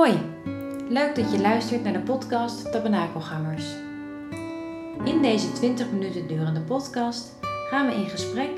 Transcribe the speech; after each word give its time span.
Hoi, 0.00 0.18
leuk 0.88 1.14
dat 1.14 1.32
je 1.32 1.40
luistert 1.40 1.82
naar 1.82 1.92
de 1.92 2.00
podcast 2.00 2.72
Tabernakelgangers. 2.72 3.64
In 5.04 5.22
deze 5.22 5.52
20 5.52 5.90
minuten 5.90 6.28
durende 6.28 6.60
podcast 6.60 7.32
gaan 7.42 7.86
we 7.86 7.94
in 7.94 8.08
gesprek 8.08 8.50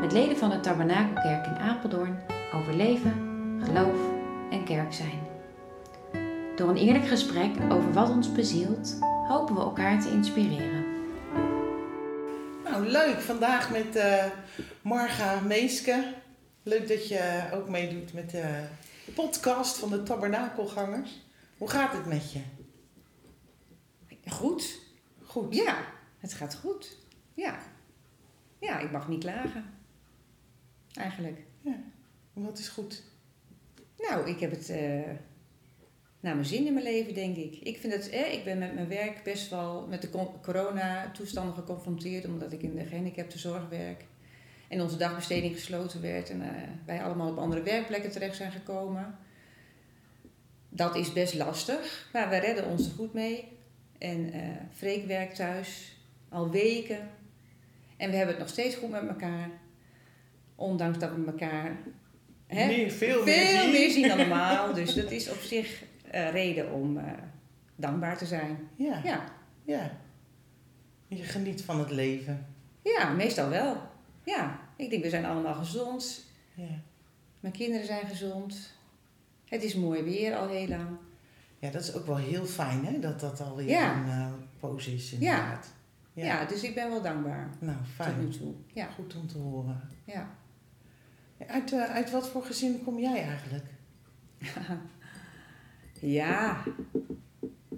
met 0.00 0.12
leden 0.12 0.36
van 0.36 0.50
de 0.50 0.60
Tabernakelkerk 0.60 1.46
in 1.46 1.56
Apeldoorn 1.56 2.18
over 2.54 2.74
leven, 2.74 3.14
geloof 3.64 3.98
en 4.50 4.64
kerk 4.64 4.92
zijn. 4.92 5.20
Door 6.56 6.68
een 6.68 6.76
eerlijk 6.76 7.06
gesprek 7.06 7.52
over 7.68 7.92
wat 7.92 8.10
ons 8.10 8.32
bezielt, 8.32 8.98
hopen 9.28 9.54
we 9.54 9.60
elkaar 9.60 10.00
te 10.00 10.10
inspireren. 10.10 10.84
Nou, 12.64 12.86
leuk. 12.86 13.20
Vandaag 13.20 13.70
met 13.70 13.96
eh, 13.96 14.24
Marga 14.82 15.40
Meeske. 15.40 16.04
Leuk 16.62 16.88
dat 16.88 17.08
je 17.08 17.42
ook 17.52 17.68
meedoet 17.68 18.12
met 18.12 18.30
de 18.30 18.64
podcast 19.24 19.76
van 19.76 19.90
de 19.90 20.02
Tabernakelgangers. 20.02 21.10
Hoe 21.58 21.70
gaat 21.70 21.92
het 21.92 22.06
met 22.06 22.32
je? 22.32 22.40
Goed. 24.26 24.78
Goed. 25.22 25.54
Ja, 25.54 25.84
het 26.18 26.32
gaat 26.32 26.54
goed. 26.54 26.96
Ja. 27.34 27.58
Ja, 28.60 28.78
ik 28.78 28.90
mag 28.90 29.08
niet 29.08 29.20
klagen. 29.20 29.64
Eigenlijk. 30.94 31.38
Ja. 31.60 31.76
Wat 32.32 32.58
is 32.58 32.68
goed? 32.68 33.02
Nou, 33.98 34.28
ik 34.28 34.40
heb 34.40 34.50
het 34.50 34.68
eh, 34.68 35.00
naar 36.20 36.34
mijn 36.34 36.44
zin 36.44 36.66
in 36.66 36.72
mijn 36.72 36.84
leven, 36.84 37.14
denk 37.14 37.36
ik. 37.36 37.54
Ik 37.54 37.78
vind 37.78 37.92
het, 37.92 38.08
eh, 38.10 38.32
ik 38.32 38.44
ben 38.44 38.58
met 38.58 38.74
mijn 38.74 38.88
werk 38.88 39.22
best 39.24 39.50
wel 39.50 39.86
met 39.86 40.02
de 40.02 40.10
co- 40.10 40.38
corona-toestanden 40.42 41.54
geconfronteerd, 41.54 42.24
omdat 42.24 42.52
ik 42.52 42.62
in 42.62 42.74
de 42.74 42.84
gehandicaptenzorg 42.84 43.68
werk. 43.68 44.04
En 44.68 44.80
onze 44.80 44.96
dagbesteding 44.96 45.54
gesloten 45.54 46.00
werd 46.02 46.30
en 46.30 46.42
eh, 46.42 46.48
wij 46.84 47.02
allemaal 47.02 47.30
op 47.30 47.38
andere 47.38 47.62
werkplekken 47.62 48.10
terecht 48.10 48.36
zijn 48.36 48.52
gekomen. 48.52 49.18
Dat 50.68 50.96
is 50.96 51.12
best 51.12 51.34
lastig, 51.34 52.08
maar 52.12 52.28
we 52.28 52.36
redden 52.36 52.66
ons 52.66 52.86
er 52.86 52.92
goed 52.92 53.12
mee. 53.12 53.48
En 53.98 54.32
eh 54.32 54.40
Freek 54.74 55.06
werkt 55.06 55.34
thuis 55.36 55.96
al 56.28 56.50
weken. 56.50 57.08
En 57.96 58.10
we 58.10 58.16
hebben 58.16 58.34
het 58.34 58.44
nog 58.44 58.52
steeds 58.52 58.76
goed 58.76 58.90
met 58.90 59.08
elkaar. 59.08 59.50
Ondanks 60.54 60.98
dat 60.98 61.10
we 61.14 61.24
elkaar 61.26 61.76
hè, 62.46 62.66
Meer- 62.66 62.90
veel 62.90 63.24
meer 63.24 63.46
zien. 63.60 63.70
meer 63.70 63.90
zien 63.90 64.08
dan 64.08 64.16
normaal. 64.18 64.72
Dus 64.74 64.94
dat 64.94 65.10
is 65.10 65.30
op 65.30 65.38
zich 65.40 65.82
eh, 66.10 66.30
reden 66.30 66.72
om 66.72 67.00
dankbaar 67.76 68.18
te 68.18 68.26
zijn. 68.26 68.68
Ja. 68.76 69.00
Ja. 69.04 69.24
ja. 69.64 69.90
Je 71.08 71.22
geniet 71.22 71.62
van 71.62 71.78
het 71.78 71.90
leven. 71.90 72.46
ja, 72.82 73.08
meestal 73.12 73.48
wel. 73.48 73.76
Ja, 74.26 74.60
ik 74.76 74.90
denk 74.90 75.02
we 75.02 75.10
zijn 75.10 75.24
allemaal 75.24 75.54
gezond. 75.54 76.24
Ja. 76.54 76.80
Mijn 77.40 77.54
kinderen 77.54 77.86
zijn 77.86 78.06
gezond. 78.06 78.72
Het 79.44 79.62
is 79.62 79.74
mooi 79.74 80.02
weer 80.02 80.34
al 80.36 80.48
heel 80.48 80.68
lang. 80.68 80.86
ja, 81.58 81.70
dat 81.70 81.82
is 81.82 81.94
ook 81.94 82.06
wel 82.06 82.16
heel 82.16 82.44
fijn, 82.44 82.84
hè? 82.86 82.98
Dat 82.98 83.20
dat 83.20 83.40
alweer 83.40 83.68
Ja. 83.68 83.96
een 83.96 84.06
uh, 84.06 84.32
pose 84.60 84.94
is, 84.94 85.12
inderdaad. 85.12 85.72
Ja. 86.12 86.44
dus 86.44 86.62
ik 86.62 86.74
ben 86.74 86.88
wel 86.90 87.02
dankbaar 87.02 87.50
Nou, 87.58 87.76
tot 87.78 87.86
fijn. 88.06 88.18
nu 88.18 88.28
toe. 88.30 88.52
Ja, 88.72 88.86
Goed 88.90 89.16
om 89.16 89.26
te 89.26 89.38
horen. 89.38 89.88
ja. 90.04 90.28
Ja, 91.38 91.46
Uit, 91.46 91.72
eh, 91.72 91.82
uit 91.82 92.10
wat 92.10 92.28
voor 92.28 92.44
gezin 92.44 92.84
kom 92.84 92.98
jij 92.98 93.22
eigenlijk? 93.22 93.64
Ja, 96.00 96.62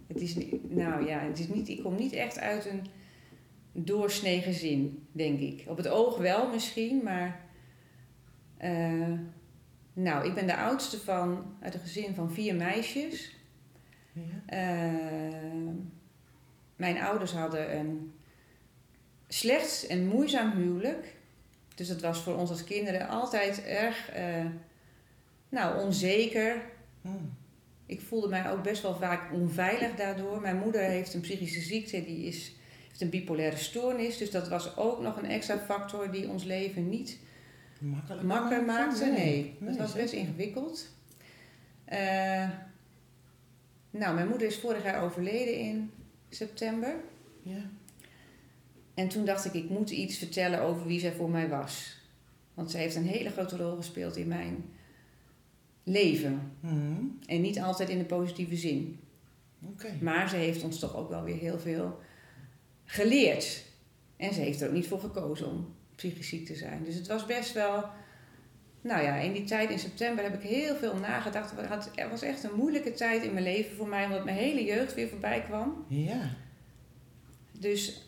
het 0.06 0.20
is, 0.20 0.36
nou 0.68 1.06
ja, 1.06 1.18
het 1.18 1.38
is 1.38 1.48
niet, 1.48 1.68
ik 1.68 1.82
kom 1.82 1.94
niet 1.94 2.12
echt 2.12 2.38
uit 2.38 2.66
een 2.66 2.86
doorsnee 3.84 4.40
gezin, 4.40 5.06
denk 5.12 5.40
ik. 5.40 5.64
Op 5.66 5.76
het 5.76 5.88
oog 5.88 6.16
wel 6.18 6.48
misschien, 6.48 7.02
maar. 7.02 7.40
eh, 8.56 9.12
nou, 9.92 10.26
ik 10.26 10.34
ben 10.34 10.46
de 10.46 10.56
oudste 10.56 10.98
van, 10.98 11.54
uit 11.60 11.74
een 11.74 11.80
gezin 11.80 12.14
van 12.14 12.32
vier 12.32 12.54
meisjes. 12.54 13.36
Ja. 14.12 14.22
Eh, 14.46 15.72
mijn 16.76 17.00
ouders 17.00 17.32
hadden 17.32 17.76
een 17.78 18.12
slecht 19.28 19.86
en 19.86 20.06
moeizaam 20.06 20.50
huwelijk. 20.52 21.16
Dus 21.74 21.88
dat 21.88 22.00
was 22.00 22.22
voor 22.22 22.36
ons 22.36 22.50
als 22.50 22.64
kinderen 22.64 23.08
altijd 23.08 23.64
erg 23.64 24.10
eh, 24.10 24.44
nou, 25.48 25.84
onzeker. 25.84 26.62
Hm. 27.02 27.08
Ik 27.86 28.00
voelde 28.00 28.28
mij 28.28 28.50
ook 28.50 28.62
best 28.62 28.82
wel 28.82 28.96
vaak 28.96 29.32
onveilig 29.32 29.94
daardoor. 29.94 30.40
Mijn 30.40 30.58
moeder 30.58 30.80
heeft 30.80 31.14
een 31.14 31.20
psychische 31.20 31.60
ziekte, 31.60 32.04
die 32.04 32.26
is, 32.26 32.56
heeft 32.98 33.12
een 33.12 33.20
bipolaire 33.20 33.56
stoornis. 33.56 34.18
Dus 34.18 34.30
dat 34.30 34.48
was 34.48 34.76
ook 34.76 35.00
nog 35.00 35.16
een 35.16 35.28
extra 35.28 35.58
factor 35.58 36.10
die 36.10 36.28
ons 36.28 36.44
leven 36.44 36.88
niet 36.88 37.18
Makkelijk 37.78 38.22
makkelijk 38.22 38.66
maakte. 38.66 39.04
Nee, 39.04 39.56
dat 39.60 39.76
was 39.76 39.92
best 39.92 40.12
ingewikkeld. 40.12 40.88
Eh, 41.84 42.48
nou, 43.90 44.14
mijn 44.14 44.28
moeder 44.28 44.46
is 44.46 44.58
vorig 44.58 44.84
jaar 44.84 45.02
overleden 45.02 45.58
in 45.58 45.90
september. 46.28 46.94
Ja. 47.42 47.70
En 48.94 49.08
toen 49.08 49.24
dacht 49.24 49.44
ik, 49.44 49.52
ik 49.52 49.68
moet 49.68 49.90
iets 49.90 50.18
vertellen 50.18 50.60
over 50.60 50.86
wie 50.86 51.00
zij 51.00 51.12
voor 51.12 51.30
mij 51.30 51.48
was. 51.48 52.00
Want 52.54 52.70
zij 52.70 52.80
heeft 52.80 52.96
een 52.96 53.06
hele 53.06 53.30
grote 53.30 53.56
rol 53.56 53.76
gespeeld 53.76 54.16
in 54.16 54.28
mijn 54.28 54.64
leven. 55.82 56.52
Hm. 56.60 57.04
En 57.26 57.40
niet 57.40 57.60
altijd 57.60 57.88
in 57.88 57.98
de 57.98 58.04
positieve 58.04 58.56
zin. 58.56 59.00
Oké. 59.62 59.94
Maar 60.00 60.28
ze 60.28 60.36
heeft 60.36 60.62
ons 60.62 60.78
toch 60.78 60.96
ook 60.96 61.08
wel 61.08 61.22
weer 61.22 61.36
heel 61.36 61.58
veel 61.58 62.00
geleerd. 62.90 63.64
En 64.16 64.34
ze 64.34 64.40
heeft 64.40 64.60
er 64.60 64.68
ook 64.68 64.74
niet 64.74 64.86
voor 64.86 65.00
gekozen 65.00 65.50
om 65.50 65.74
psychisch 65.94 66.28
ziek 66.28 66.46
te 66.46 66.54
zijn. 66.54 66.84
Dus 66.84 66.94
het 66.94 67.06
was 67.06 67.26
best 67.26 67.52
wel. 67.52 67.84
Nou 68.80 69.02
ja, 69.02 69.16
in 69.16 69.32
die 69.32 69.44
tijd 69.44 69.70
in 69.70 69.78
september 69.78 70.24
heb 70.24 70.34
ik 70.34 70.48
heel 70.48 70.76
veel 70.76 70.96
nagedacht. 70.96 71.50
Het 71.56 71.90
Er 71.94 72.08
was 72.08 72.22
echt 72.22 72.44
een 72.44 72.54
moeilijke 72.54 72.92
tijd 72.92 73.22
in 73.22 73.32
mijn 73.32 73.44
leven 73.44 73.76
voor 73.76 73.88
mij, 73.88 74.04
omdat 74.04 74.24
mijn 74.24 74.36
hele 74.36 74.64
jeugd 74.64 74.94
weer 74.94 75.08
voorbij 75.08 75.42
kwam. 75.42 75.84
Ja. 75.88 76.36
Dus, 77.52 78.02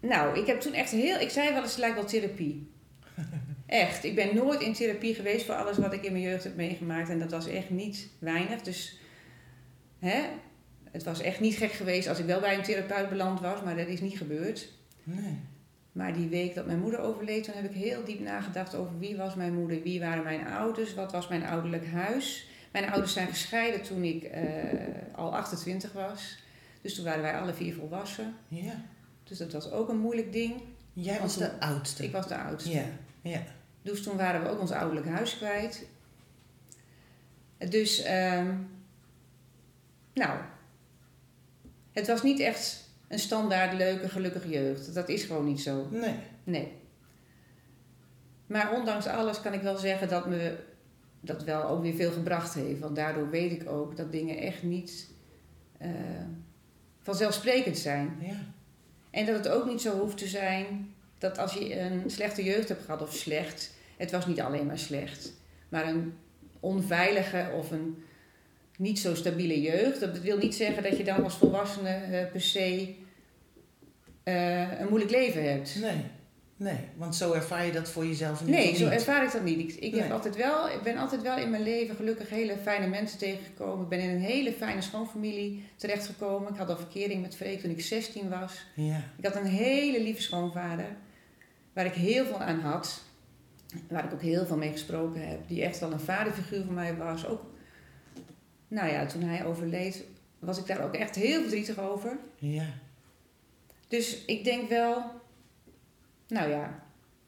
nou, 0.00 0.38
ik 0.38 0.46
heb 0.46 0.60
toen 0.60 0.72
echt 0.72 0.90
heel. 0.90 1.18
Ik 1.18 1.30
zei 1.30 1.52
wel 1.52 1.62
eens, 1.62 1.70
het 1.70 1.80
lijkt 1.80 1.96
wel 1.96 2.04
therapie. 2.04 2.70
Echt. 3.66 4.04
Ik 4.04 4.14
ben 4.14 4.34
nooit 4.34 4.60
in 4.60 4.72
therapie 4.72 5.14
geweest 5.14 5.46
voor 5.46 5.54
alles 5.54 5.78
wat 5.78 5.92
ik 5.92 6.04
in 6.04 6.12
mijn 6.12 6.24
jeugd 6.24 6.44
heb 6.44 6.56
meegemaakt. 6.56 7.08
En 7.08 7.18
dat 7.18 7.30
was 7.30 7.46
echt 7.46 7.70
niet 7.70 8.10
weinig. 8.18 8.60
Dus, 8.60 8.98
hè, 9.98 10.22
het 10.94 11.04
was 11.04 11.20
echt 11.20 11.40
niet 11.40 11.56
gek 11.56 11.72
geweest 11.72 12.08
als 12.08 12.18
ik 12.18 12.26
wel 12.26 12.40
bij 12.40 12.54
een 12.54 12.62
therapeut 12.62 13.08
beland 13.08 13.40
was, 13.40 13.62
maar 13.62 13.76
dat 13.76 13.86
is 13.86 14.00
niet 14.00 14.16
gebeurd. 14.16 14.68
Nee. 15.02 15.38
Maar 15.92 16.14
die 16.14 16.28
week 16.28 16.54
dat 16.54 16.66
mijn 16.66 16.78
moeder 16.78 17.00
overleed, 17.00 17.44
toen 17.44 17.54
heb 17.54 17.64
ik 17.64 17.76
heel 17.76 18.04
diep 18.04 18.20
nagedacht 18.20 18.74
over 18.74 18.98
wie 18.98 19.16
was 19.16 19.34
mijn 19.34 19.54
moeder, 19.54 19.82
wie 19.82 20.00
waren 20.00 20.24
mijn 20.24 20.46
ouders, 20.46 20.94
wat 20.94 21.12
was 21.12 21.28
mijn 21.28 21.46
ouderlijk 21.46 21.86
huis. 21.86 22.48
Mijn 22.72 22.90
ouders 22.90 23.12
zijn 23.12 23.28
gescheiden 23.28 23.82
toen 23.82 24.04
ik 24.04 24.22
eh, 24.22 24.42
al 25.14 25.36
28 25.36 25.92
was. 25.92 26.38
Dus 26.80 26.94
toen 26.94 27.04
waren 27.04 27.22
wij 27.22 27.38
alle 27.38 27.54
vier 27.54 27.74
volwassen. 27.74 28.34
Ja. 28.48 28.84
Dus 29.24 29.38
dat 29.38 29.52
was 29.52 29.70
ook 29.70 29.88
een 29.88 29.98
moeilijk 29.98 30.32
ding. 30.32 30.62
Jij 30.92 31.20
was 31.20 31.36
de 31.36 31.60
oudste. 31.60 32.04
Ik 32.04 32.12
was 32.12 32.28
de 32.28 32.36
oudste. 32.36 32.70
Ja. 32.70 32.84
Ja. 33.22 33.42
Dus 33.82 34.02
toen 34.02 34.16
waren 34.16 34.42
we 34.42 34.48
ook 34.48 34.60
ons 34.60 34.70
ouderlijk 34.70 35.06
huis 35.06 35.36
kwijt. 35.36 35.86
Dus, 37.58 38.02
ehm, 38.02 38.54
nou, 40.14 40.38
het 41.94 42.06
was 42.06 42.22
niet 42.22 42.40
echt 42.40 42.88
een 43.08 43.18
standaard 43.18 43.72
leuke, 43.72 44.08
gelukkige 44.08 44.48
jeugd. 44.48 44.94
Dat 44.94 45.08
is 45.08 45.24
gewoon 45.24 45.44
niet 45.44 45.60
zo. 45.60 45.88
Nee. 45.90 46.14
Nee. 46.44 46.72
Maar 48.46 48.72
ondanks 48.72 49.06
alles 49.06 49.40
kan 49.40 49.52
ik 49.52 49.62
wel 49.62 49.76
zeggen 49.76 50.08
dat 50.08 50.28
me 50.28 50.56
dat 51.20 51.44
wel 51.44 51.64
ook 51.64 51.82
weer 51.82 51.94
veel 51.94 52.10
gebracht 52.10 52.54
heeft. 52.54 52.80
Want 52.80 52.96
daardoor 52.96 53.30
weet 53.30 53.52
ik 53.52 53.70
ook 53.70 53.96
dat 53.96 54.12
dingen 54.12 54.36
echt 54.36 54.62
niet 54.62 55.08
eh, 55.78 55.90
vanzelfsprekend 57.02 57.78
zijn. 57.78 58.16
Ja. 58.20 58.36
En 59.10 59.26
dat 59.26 59.36
het 59.36 59.48
ook 59.48 59.66
niet 59.66 59.80
zo 59.80 59.98
hoeft 59.98 60.18
te 60.18 60.26
zijn 60.26 60.94
dat 61.18 61.38
als 61.38 61.52
je 61.52 61.80
een 61.80 62.10
slechte 62.10 62.44
jeugd 62.44 62.68
hebt 62.68 62.84
gehad, 62.84 63.02
of 63.02 63.14
slecht, 63.14 63.74
het 63.96 64.10
was 64.10 64.26
niet 64.26 64.40
alleen 64.40 64.66
maar 64.66 64.78
slecht, 64.78 65.32
maar 65.68 65.88
een 65.88 66.14
onveilige 66.60 67.50
of 67.56 67.70
een 67.70 68.04
niet 68.78 68.98
zo 68.98 69.14
stabiele 69.14 69.60
jeugd. 69.60 70.00
Dat 70.00 70.20
wil 70.20 70.38
niet 70.38 70.54
zeggen 70.54 70.82
dat 70.82 70.96
je 70.96 71.04
dan 71.04 71.24
als 71.24 71.36
volwassene 71.36 71.88
eh, 71.88 72.30
per 72.30 72.40
se 72.40 72.94
eh, 74.22 74.80
een 74.80 74.88
moeilijk 74.88 75.10
leven 75.10 75.50
hebt. 75.50 75.76
Nee. 75.80 76.04
Nee. 76.56 76.78
Want 76.96 77.16
zo 77.16 77.32
ervaar 77.32 77.66
je 77.66 77.72
dat 77.72 77.88
voor 77.88 78.06
jezelf 78.06 78.40
ieder 78.40 78.54
Nee, 78.54 78.74
zo 78.74 78.84
niet. 78.84 78.92
ervaar 78.92 79.24
ik 79.24 79.32
dat 79.32 79.42
niet. 79.42 79.58
Ik, 79.58 79.72
ik, 79.80 79.94
heb 79.94 80.10
altijd 80.10 80.36
wel, 80.36 80.68
ik 80.68 80.82
ben 80.82 80.96
altijd 80.96 81.22
wel 81.22 81.38
in 81.38 81.50
mijn 81.50 81.62
leven 81.62 81.96
gelukkig 81.96 82.30
hele 82.30 82.56
fijne 82.62 82.86
mensen 82.86 83.18
tegengekomen. 83.18 83.82
Ik 83.82 83.88
ben 83.88 83.98
in 83.98 84.10
een 84.10 84.20
hele 84.20 84.52
fijne 84.52 84.80
schoonfamilie 84.80 85.64
terechtgekomen. 85.76 86.52
Ik 86.52 86.58
had 86.58 86.68
al 86.68 86.76
verkering 86.76 87.22
met 87.22 87.36
Freek 87.36 87.60
toen 87.60 87.70
ik 87.70 87.80
16 87.80 88.28
was. 88.28 88.66
Ja. 88.74 89.02
Ik 89.18 89.24
had 89.24 89.36
een 89.36 89.46
hele 89.46 90.02
lieve 90.02 90.22
schoonvader, 90.22 90.96
waar 91.72 91.86
ik 91.86 91.94
heel 91.94 92.24
veel 92.24 92.40
aan 92.40 92.60
had. 92.60 93.02
Waar 93.88 94.04
ik 94.04 94.12
ook 94.12 94.22
heel 94.22 94.46
veel 94.46 94.56
mee 94.56 94.70
gesproken 94.70 95.28
heb. 95.28 95.48
Die 95.48 95.62
echt 95.62 95.78
wel 95.80 95.92
een 95.92 96.00
vaderfiguur 96.00 96.64
voor 96.64 96.74
mij 96.74 96.96
was. 96.96 97.26
Ook, 97.26 97.42
nou 98.74 98.90
ja, 98.90 99.06
toen 99.06 99.22
hij 99.22 99.44
overleed, 99.44 100.04
was 100.38 100.58
ik 100.58 100.66
daar 100.66 100.84
ook 100.84 100.94
echt 100.94 101.14
heel 101.14 101.40
verdrietig 101.40 101.78
over. 101.78 102.18
Ja. 102.38 102.66
Dus 103.88 104.24
ik 104.24 104.44
denk 104.44 104.68
wel, 104.68 105.02
nou 106.28 106.50
ja, 106.50 106.82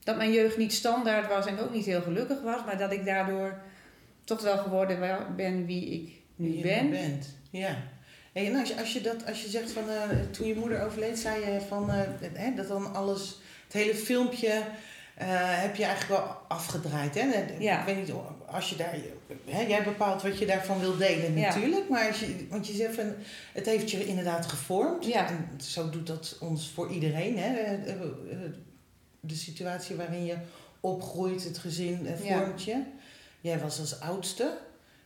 dat 0.05 0.17
mijn 0.17 0.33
jeugd 0.33 0.57
niet 0.57 0.73
standaard 0.73 1.29
was 1.29 1.47
en 1.47 1.59
ook 1.59 1.73
niet 1.73 1.85
heel 1.85 2.03
gelukkig 2.03 2.43
was, 2.43 2.65
maar 2.65 2.79
dat 2.79 2.93
ik 2.93 3.05
daardoor 3.05 3.61
toch 4.25 4.43
wel 4.43 4.59
geworden 4.59 4.99
ben 5.37 5.67
wie 5.67 5.87
ik 5.87 6.13
nu 6.37 6.57
je 6.57 6.63
ben. 6.63 6.91
bent. 6.91 7.35
Ja. 7.51 7.77
En 8.33 8.57
als 8.57 8.69
je, 8.69 8.79
als 8.79 8.93
je, 8.93 9.01
dat, 9.01 9.27
als 9.27 9.43
je 9.43 9.49
zegt 9.49 9.71
van 9.71 9.91
eh, 9.91 10.21
toen 10.31 10.47
je 10.47 10.55
moeder 10.55 10.85
overleed, 10.85 11.19
zei 11.19 11.53
je 11.53 11.61
van 11.61 11.91
eh, 11.91 12.57
dat 12.57 12.69
dan 12.69 12.95
alles, 12.95 13.41
het 13.65 13.73
hele 13.73 13.95
filmpje 13.95 14.63
eh, 15.17 15.27
heb 15.63 15.77
je 15.77 15.85
eigenlijk 15.85 16.23
wel 16.23 16.37
afgedraaid. 16.49 17.15
Hè? 17.15 17.45
Ja. 17.59 17.81
Ik 17.81 17.87
weet 17.87 17.97
niet, 18.07 18.15
als 18.47 18.71
je 18.71 18.77
daar, 18.77 18.95
hè, 19.45 19.61
jij 19.61 19.83
bepaalt 19.85 20.23
wat 20.23 20.39
je 20.39 20.47
daarvan 20.47 20.81
wil 20.81 20.97
delen 20.97 21.39
Ja. 21.39 21.47
natuurlijk, 21.47 21.89
maar 21.89 22.07
als 22.07 22.21
je, 22.21 22.47
want 22.51 22.67
je 22.67 22.73
zegt 22.73 22.95
van 22.95 23.13
het 23.53 23.67
heeft 23.67 23.91
je 23.91 24.07
inderdaad 24.07 24.47
gevormd. 24.47 25.05
Ja. 25.07 25.29
En 25.29 25.49
zo 25.63 25.91
doet 25.91 26.07
dat 26.07 26.37
ons 26.41 26.71
voor 26.75 26.91
iedereen. 26.91 27.39
Hè? 27.39 27.55
Eh, 27.57 27.73
eh, 27.93 27.99
De 29.21 29.35
situatie 29.35 29.97
waarin 29.97 30.25
je 30.25 30.37
opgroeit, 30.81 31.45
het 31.45 31.59
gezin 31.59 32.07
vormt 32.25 32.63
je. 32.63 32.83
Jij 33.41 33.59
was 33.61 33.79
als 33.81 34.01
oudste. 34.01 34.59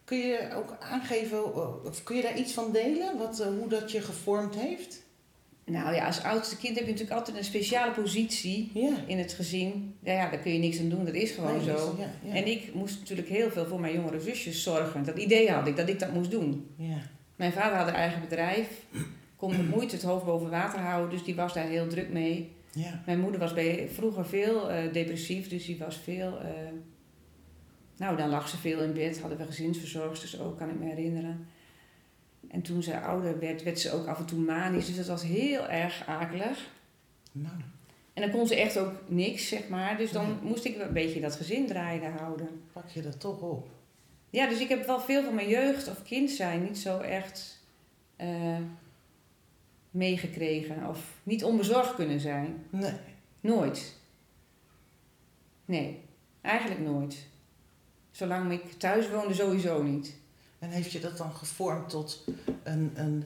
Kun 0.04 0.18
je 0.18 0.48
ook 0.56 0.76
aangeven, 0.80 1.54
of 1.84 2.02
kun 2.02 2.16
je 2.16 2.22
daar 2.22 2.36
iets 2.36 2.52
van 2.52 2.72
delen? 2.72 3.18
Wat, 3.18 3.44
hoe 3.44 3.68
dat 3.68 3.90
je 3.92 4.00
gevormd 4.00 4.54
heeft? 4.54 5.02
Nou 5.64 5.94
ja, 5.94 6.06
als 6.06 6.22
oudste 6.22 6.56
kind 6.56 6.74
heb 6.76 6.84
je 6.84 6.90
natuurlijk 6.92 7.18
altijd 7.18 7.36
een 7.36 7.44
speciale 7.44 7.92
positie 7.92 8.70
Ja. 8.74 8.96
in 9.06 9.18
het 9.18 9.32
gezin. 9.32 9.94
Ja, 10.02 10.12
ja, 10.12 10.30
daar 10.30 10.38
kun 10.40 10.52
je 10.52 10.58
niks 10.58 10.80
aan 10.80 10.88
doen, 10.88 11.04
dat 11.04 11.14
is 11.14 11.30
gewoon 11.30 11.56
Nee, 11.56 11.64
zo. 11.76 11.96
ja. 12.22 12.34
En 12.34 12.46
ik 12.46 12.74
moest 12.74 12.98
natuurlijk 12.98 13.28
heel 13.28 13.50
veel 13.50 13.66
voor 13.66 13.80
mijn 13.80 13.94
jongere 13.94 14.20
zusjes 14.20 14.62
zorgen. 14.62 15.04
Dat 15.04 15.18
idee 15.18 15.50
had 15.50 15.66
ik, 15.66 15.76
dat 15.76 15.88
ik 15.88 15.98
dat 15.98 16.12
moest 16.12 16.30
doen. 16.30 16.66
Ja. 16.76 16.96
Mijn 17.36 17.52
vader 17.52 17.78
had 17.78 17.88
een 17.88 17.94
eigen 17.94 18.20
bedrijf, 18.20 18.68
kon 19.36 19.50
met 19.50 19.68
moeite 19.70 19.94
het 19.94 20.04
hoofd 20.04 20.24
boven 20.24 20.50
water 20.50 20.80
houden, 20.80 21.10
dus 21.10 21.24
die 21.24 21.34
was 21.34 21.54
daar 21.54 21.66
heel 21.66 21.86
druk 21.86 22.08
mee. 22.12 22.50
Ja. 22.72 23.02
Mijn 23.06 23.20
moeder 23.20 23.40
was 23.40 23.54
bij, 23.54 23.88
vroeger 23.92 24.26
veel 24.26 24.70
eh, 24.70 24.92
depressief, 24.92 25.48
dus 25.48 25.66
die 25.66 25.78
was 25.78 25.96
veel. 25.96 26.38
eh, 26.40 26.48
nou, 27.96 28.16
dan 28.16 28.28
lag 28.28 28.48
ze 28.48 28.56
veel 28.56 28.80
in 28.80 28.92
bed, 28.92 29.20
hadden 29.20 29.38
we 29.38 29.44
gezinsverzorgsters 29.44 30.40
ook, 30.40 30.58
kan 30.58 30.68
ik 30.70 30.78
me 30.78 30.84
herinneren. 30.86 31.46
En 32.50 32.62
toen 32.62 32.82
ze 32.82 33.00
ouder 33.00 33.38
werd, 33.38 33.62
werd 33.62 33.79
ze 33.81 33.93
ook 33.93 34.06
af 34.06 34.19
en 34.19 34.25
toe 34.26 34.38
manisch, 34.38 34.87
dus 34.87 34.97
dat 34.97 35.06
was 35.06 35.23
heel 35.23 35.69
erg 35.69 36.06
akelig. 36.06 36.69
Nou, 37.32 37.55
En 38.14 38.23
dan 38.23 38.31
kon 38.31 38.47
ze 38.47 38.55
echt 38.55 38.79
ook 38.79 38.93
niks, 39.06 39.49
zeg 39.49 39.69
maar. 39.69 39.97
Dus 39.97 40.12
dan 40.12 40.25
Nee. 40.26 40.35
moest 40.50 40.64
ik 40.64 40.79
een 40.79 40.93
beetje 40.93 41.20
dat 41.20 41.37
gezin 41.37 41.67
draaien 41.67 42.12
houden. 42.12 42.62
pak 42.73 42.88
je 42.88 43.02
dat 43.02 43.20
toch 43.20 43.41
op. 43.41 43.69
Ja, 44.31 44.49
dus 44.49 44.61
ik 44.61 44.69
heb 44.69 44.87
wel 44.87 45.00
veel 45.00 45.23
van 45.25 45.35
mijn 45.35 45.49
jeugd 45.49 45.88
of 45.88 46.02
kind 46.02 46.31
zijn 46.31 46.62
niet 46.62 46.79
zo 46.79 46.99
echt 46.99 47.58
eh, 48.17 48.58
meegekregen. 49.91 50.88
Of 50.88 51.19
niet 51.23 51.44
onbezorgd 51.44 51.94
kunnen 51.94 52.20
zijn. 52.20 52.64
Nee. 52.70 52.93
Nooit. 53.41 53.97
Nee, 55.64 56.00
eigenlijk 56.41 56.81
nooit. 56.81 57.26
Zolang 58.11 58.52
ik 58.52 58.73
thuis 58.73 59.11
woonde, 59.11 59.35
sowieso 59.35 59.82
niet. 59.82 60.19
En 60.60 60.70
heeft 60.70 60.92
je 60.92 61.00
dat 61.00 61.16
dan 61.16 61.32
gevormd 61.32 61.88
tot 61.88 62.24
een, 62.62 62.92
een 62.94 63.24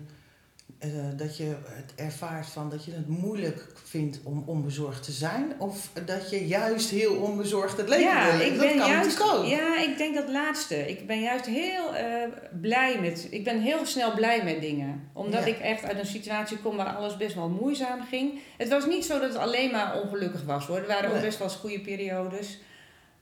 eh, 0.79 0.91
dat 1.17 1.37
je 1.37 1.57
het 1.65 1.93
ervaart 1.97 2.47
van 2.47 2.71
dat 2.71 2.85
je 2.85 2.93
het 2.93 3.09
moeilijk 3.09 3.67
vindt 3.85 4.21
om 4.23 4.43
onbezorgd 4.47 5.03
te 5.03 5.13
zijn? 5.13 5.53
Of 5.59 5.91
dat 6.07 6.31
je 6.31 6.47
juist 6.47 6.91
heel 6.91 7.15
onbezorgd 7.17 7.77
het 7.77 7.89
leven 7.89 8.05
ja, 8.05 8.37
wil? 8.37 8.47
ik 8.47 8.57
dat 8.57 8.67
ben 8.69 8.79
kan 8.79 8.89
juist. 8.89 9.23
ook. 9.23 9.45
Ja, 9.45 9.81
ik 9.81 9.97
denk 9.99 10.15
dat 10.15 10.29
laatste. 10.29 10.89
Ik 10.91 11.07
ben 11.07 11.21
juist 11.21 11.47
heel 11.47 11.95
eh, 11.95 12.29
blij 12.61 13.01
met. 13.01 13.27
Ik 13.31 13.45
ben 13.45 13.61
heel 13.61 13.87
snel 13.87 14.15
blij 14.15 14.45
met 14.45 14.61
dingen. 14.61 15.09
Omdat 15.13 15.41
Ja. 15.45 15.47
ik 15.47 15.59
echt 15.59 15.85
uit 15.85 15.99
een 15.99 16.07
situatie 16.07 16.59
kom 16.59 16.77
waar 16.77 16.95
alles 16.97 17.17
best 17.17 17.35
wel 17.35 17.49
moeizaam 17.49 18.01
ging. 18.11 18.39
Het 18.57 18.69
was 18.69 18.87
niet 18.87 19.05
zo 19.05 19.19
dat 19.21 19.29
het 19.29 19.39
alleen 19.39 19.71
maar 19.71 20.01
ongelukkig 20.03 20.43
was 20.45 20.67
hoor. 20.67 20.77
Er 20.79 20.87
waren 20.87 21.15
ook 21.15 21.21
best 21.21 21.39
wel 21.39 21.49
eens 21.49 21.57
goede 21.57 21.81
periodes. 21.81 22.59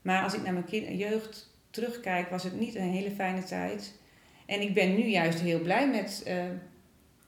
Maar 0.03 0.23
als 0.23 0.35
ik 0.35 0.43
naar 0.43 0.53
mijn 0.53 0.65
kind, 0.65 0.99
jeugd 0.99 1.51
terugkijk, 1.71 2.31
was 2.31 2.43
het 2.43 2.61
niet 2.61 2.75
een 2.75 2.91
hele 2.91 3.11
fijne 3.11 3.45
tijd. 3.45 3.93
En 4.53 4.61
ik 4.61 4.75
ben 4.75 4.95
nu 4.95 5.03
juist 5.05 5.41
heel 5.41 5.61
blij 5.61 5.89
met 5.91 6.23
eh, 6.27 6.45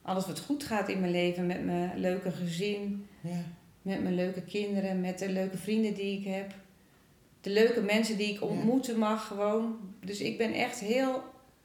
alles 0.02 0.26
wat 0.26 0.40
goed 0.40 0.64
gaat 0.64 0.88
in 0.88 1.00
mijn 1.00 1.12
leven. 1.12 1.46
Met 1.46 1.64
mijn 1.64 1.98
leuke 1.98 2.30
gezin. 2.30 3.06
Ja. 3.20 3.42
Met 3.82 4.02
mijn 4.02 4.14
leuke 4.14 4.42
kinderen, 4.42 5.00
met 5.00 5.18
de 5.18 5.28
leuke 5.28 5.56
vrienden 5.56 5.94
die 5.94 6.18
ik 6.18 6.24
heb. 6.26 6.54
De 7.40 7.50
leuke 7.50 7.80
mensen 7.80 8.16
die 8.16 8.34
ik 8.34 8.42
ontmoeten 8.42 8.98
mag 8.98 9.26
gewoon. 9.26 9.78
Dus 10.04 10.20
ik 10.20 10.38
ben 10.38 10.52
echt 10.52 10.80
heel 10.80 11.22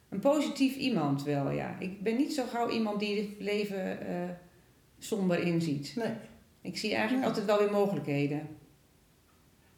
een 0.09 0.19
positief 0.19 0.75
iemand 0.75 1.23
wel, 1.23 1.51
ja. 1.51 1.75
Ik 1.79 2.03
ben 2.03 2.17
niet 2.17 2.33
zo 2.33 2.43
gauw 2.45 2.69
iemand 2.69 2.99
die 2.99 3.17
het 3.17 3.29
leven 3.39 4.07
eh, 4.07 4.15
somber 4.99 5.39
inziet. 5.39 5.93
Nee. 5.95 6.11
Ik 6.61 6.77
zie 6.77 6.91
eigenlijk 6.93 7.21
Ja. 7.23 7.27
altijd 7.27 7.45
wel 7.45 7.59
weer 7.59 7.71
mogelijkheden. 7.71 8.47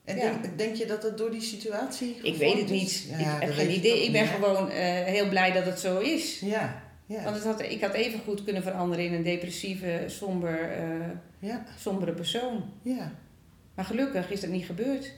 En 0.06 0.16
Ja. 0.18 0.22
denk, 0.42 0.58
denk 0.58 0.76
je 0.76 0.86
dat 0.86 1.04
het 1.04 1.18
door 1.18 1.32
die 1.32 1.42
situatie 1.42 2.20
Ik 2.22 2.36
weet 2.36 2.58
het 2.58 2.70
niet. 2.70 3.08
Ja, 3.18 3.36
ik 3.36 3.42
heb 3.42 3.54
geen 3.54 3.68
weet 3.68 3.76
idee. 3.76 4.04
Ik 4.06 4.12
ben 4.12 4.28
gewoon 4.28 4.70
eh, 4.70 4.84
heel 5.04 5.30
blij 5.30 5.52
dat 5.52 5.66
het 5.66 5.80
zo 5.80 6.00
is. 6.00 6.40
Ja, 6.40 6.82
ja. 7.06 7.24
Want 7.24 7.36
het 7.36 7.46
had, 7.46 7.62
ik 7.62 7.82
had 7.82 7.94
even 7.94 8.20
goed 8.26 8.44
kunnen 8.44 8.64
veranderen 8.64 9.06
in 9.06 9.14
een 9.14 9.24
depressieve, 9.24 10.04
somber, 10.08 10.72
eh, 10.72 11.50
ja, 11.50 11.64
sombere 11.80 12.12
persoon. 12.14 12.64
ja. 12.82 13.12
Maar 13.76 13.86
gelukkig 13.86 14.30
is 14.32 14.42
dat 14.42 14.50
niet 14.50 14.66
gebeurd. 14.66 15.12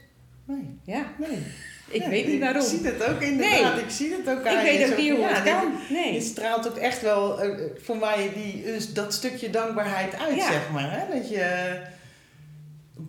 Nee, 0.45 0.77
Ja, 0.85 1.05
nee. 1.19 1.37
ik 2.01 2.03
weet 2.07 2.27
niet 2.27 2.39
waarom. 2.39 2.61
Ik 2.61 2.67
zie 2.67 2.85
het 2.85 3.03
ook 3.09 3.21
inderdaad. 3.21 3.77
Ik 3.79 3.89
zie 3.89 4.11
het 4.11 4.29
ook 4.29 4.39
Ik 4.39 4.45
aan 4.47 4.63
weet 4.63 4.79
je. 4.79 4.91
ook 4.91 4.97
niet 4.97 5.11
hoe 5.11 5.25
het 5.27 5.43
kan. 5.43 5.73
Nee. 5.89 6.13
Je 6.13 6.21
straalt 6.21 6.67
ook 6.67 6.77
echt 6.77 7.01
wel 7.01 7.41
eh, 7.41 7.59
voor 7.81 7.97
mij 7.97 8.31
die, 8.35 8.63
dus 8.63 8.93
dat 8.93 9.13
stukje 9.13 9.49
dankbaarheid 9.49 10.15
uit, 10.19 10.35
Ja. 10.35 10.51
zeg 10.51 10.69
maar. 10.71 10.99
Hè? 10.99 11.13
Dat 11.19 11.29
je 11.29 11.71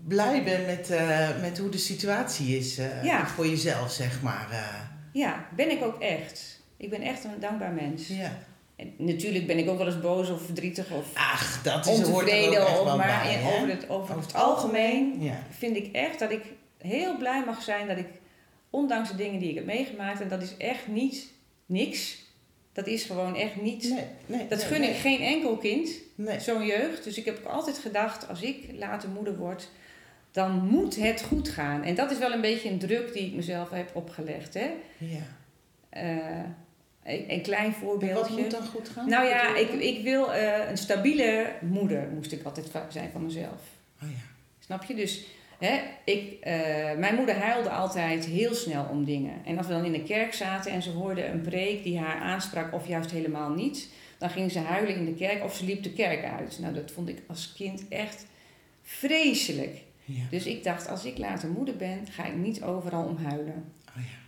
blij 0.08 0.42
bent 0.44 0.66
met, 0.66 0.90
eh, 0.90 1.28
met 1.40 1.58
hoe 1.58 1.68
de 1.68 1.78
situatie 1.78 2.56
is 2.58 2.78
eh, 2.78 3.04
Ja. 3.04 3.26
voor 3.26 3.46
jezelf, 3.46 3.90
zeg 3.92 4.22
maar. 4.22 4.48
eh. 4.50 4.80
Ja, 5.12 5.46
ben 5.56 5.70
ik 5.70 5.82
ook 5.84 6.00
echt. 6.00 6.62
Ik 6.76 6.90
ben 6.90 7.02
echt 7.02 7.24
een 7.24 7.40
dankbaar 7.40 7.72
mens. 7.72 8.08
ja. 8.08 8.32
En 8.76 8.92
natuurlijk 8.96 9.46
ben 9.46 9.58
ik 9.58 9.68
ook 9.68 9.78
wel 9.78 9.86
eens 9.86 10.00
boos 10.00 10.30
of 10.30 10.42
verdrietig 10.44 10.90
of 10.90 11.04
Ach, 11.14 11.62
dat 11.62 11.86
is 11.86 11.92
hoort 11.96 12.06
ook 12.08 12.14
ontevreden. 12.14 12.50
wel 12.60 12.96
maar 12.96 13.22
bij, 13.22 13.34
in- 13.34 13.40
hè? 13.40 13.54
over, 13.56 13.68
het, 13.68 13.88
over, 13.88 14.14
Over 14.14 14.26
het 14.26 14.34
algemeen 14.34 15.22
Ja. 15.22 15.38
vind 15.58 15.76
ik 15.76 15.92
echt 15.92 16.18
dat 16.18 16.30
ik 16.30 16.42
heel 16.78 17.16
blij 17.18 17.42
mag 17.46 17.62
zijn 17.62 17.86
dat 17.88 17.98
ik, 17.98 18.06
ondanks 18.70 19.10
de 19.10 19.16
dingen 19.16 19.40
die 19.40 19.48
ik 19.48 19.54
heb 19.54 19.64
meegemaakt, 19.64 20.20
en 20.20 20.28
dat 20.28 20.42
is 20.42 20.56
echt 20.56 20.86
niet 20.86 21.32
niks. 21.66 22.23
Dat 22.74 22.86
is 22.86 23.04
gewoon 23.04 23.36
echt 23.36 23.60
niet. 23.60 23.82
Nee, 23.90 24.04
nee, 24.26 24.48
dat 24.48 24.58
nee, 24.58 24.66
gun 24.66 24.82
ik 24.82 24.94
geen 24.96 25.20
enkel 25.20 25.56
kind, 25.56 25.90
Nee. 26.14 26.40
zo'n 26.40 26.66
jeugd. 26.66 27.04
Dus 27.04 27.18
ik 27.18 27.24
heb 27.24 27.38
ook 27.38 27.52
altijd 27.52 27.78
gedacht, 27.78 28.28
als 28.28 28.42
ik 28.42 28.64
later 28.78 29.08
moeder 29.08 29.36
word, 29.36 29.68
dan 30.30 30.64
moet 30.66 30.96
het 30.96 31.22
goed 31.22 31.48
gaan. 31.48 31.82
En 31.82 31.94
dat 31.94 32.10
is 32.10 32.18
wel 32.18 32.32
een 32.32 32.40
beetje 32.40 32.70
een 32.70 32.78
druk 32.78 33.12
die 33.12 33.26
ik 33.26 33.34
mezelf 33.34 33.70
heb 33.70 33.90
opgelegd. 33.96 34.54
Hè? 34.54 34.70
Ja. 34.98 35.22
Eh, 35.88 36.38
een, 37.04 37.24
een 37.32 37.42
klein 37.42 37.64
En 37.64 37.70
wat 37.70 37.80
voorbeeldje. 37.80 38.40
moet 38.42 38.50
dan 38.50 38.66
goed 38.66 38.88
gaan? 38.88 39.08
Nou 39.08 39.26
ja, 39.26 39.56
ik, 39.56 39.70
ik 39.70 40.02
wil 40.02 40.32
eh, 40.32 40.70
een 40.70 40.78
stabiele 40.78 41.52
moeder, 41.60 42.08
moest 42.14 42.32
ik 42.32 42.44
altijd 42.44 42.66
zijn 42.88 43.10
van 43.12 43.24
mezelf. 43.24 43.60
Oh 44.02 44.08
ja. 44.10 44.16
Snap 44.58 44.84
je? 44.84 44.94
Dus 44.94 45.24
hè, 45.58 45.80
ik, 46.04 46.40
eh, 46.40 46.54
mijn 46.98 47.14
moeder 47.14 47.34
huilde 47.34 47.68
altijd 47.70 48.24
heel 48.24 48.54
snel 48.54 48.84
om 48.90 49.04
dingen. 49.04 49.34
En 49.44 49.58
als 49.58 49.66
we 49.66 49.72
dan 49.72 49.84
in 49.84 49.92
de 49.92 50.02
kerk 50.02 50.34
zaten 50.34 50.72
en 50.72 50.82
ze 50.82 50.90
hoorde 50.90 51.26
een 51.26 51.40
preek 51.40 51.82
die 51.82 51.98
haar 51.98 52.20
aansprak 52.20 52.74
of 52.74 52.86
juist 52.88 53.10
helemaal 53.10 53.50
niet, 53.50 53.88
dan 54.18 54.30
ging 54.30 54.50
ze 54.52 54.58
huilen 54.58 54.94
in 54.96 55.04
de 55.04 55.14
kerk 55.14 55.44
of 55.44 55.54
ze 55.54 55.64
liep 55.64 55.82
de 55.82 55.92
kerk 55.92 56.24
uit. 56.24 56.58
Nou, 56.60 56.74
dat 56.74 56.90
vond 56.90 57.08
ik 57.08 57.22
als 57.26 57.52
kind 57.56 57.88
echt 57.88 58.26
vreselijk. 58.82 59.82
ja. 60.04 60.22
Dus 60.30 60.46
ik 60.46 60.64
dacht, 60.64 60.88
als 60.88 61.04
ik 61.04 61.18
later 61.18 61.48
moeder 61.48 61.76
ben, 61.76 62.06
ga 62.10 62.24
ik 62.26 62.34
niet 62.36 62.62
overal 62.62 63.04
om 63.04 63.16
huilen. 63.16 63.72
Oh 63.88 64.02
ja. 64.02 64.18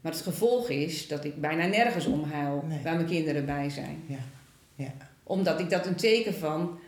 Maar 0.00 0.12
het 0.12 0.20
gevolg 0.20 0.68
is 0.68 1.08
dat 1.08 1.24
ik 1.24 1.40
bijna 1.40 1.66
nergens 1.66 2.06
om 2.06 2.24
huil 2.24 2.64
Nee. 2.68 2.82
waar 2.82 2.94
mijn 2.94 3.06
kinderen 3.06 3.46
bij 3.46 3.70
zijn. 3.70 4.02
Ja. 4.06 4.18
Ja. 4.74 4.92
Omdat 5.22 5.60
ik 5.60 5.70
dat 5.70 5.86
een 5.86 5.94
teken 5.96 6.34
van 6.34 6.78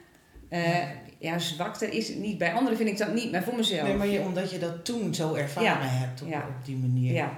eh, 0.48 0.76
Ja. 1.20 1.38
zwakte 1.38 1.90
is 1.90 2.08
het 2.08 2.18
niet. 2.18 2.38
Bij 2.38 2.52
anderen 2.52 2.76
vind 2.76 2.88
ik 2.88 2.98
dat 2.98 3.14
niet, 3.14 3.30
maar 3.32 3.42
voor 3.42 3.56
mezelf. 3.56 3.88
Nee, 3.88 3.96
maar 3.96 4.06
je, 4.06 4.20
omdat 4.20 4.50
je 4.50 4.58
dat 4.58 4.84
toen 4.84 5.14
zo 5.14 5.34
ervaren 5.34 5.68
Ja. 5.68 5.78
hebt 5.80 6.22
op, 6.22 6.28
Ja. 6.28 6.38
op 6.38 6.64
die 6.64 6.76
manier. 6.76 7.12
ja, 7.12 7.32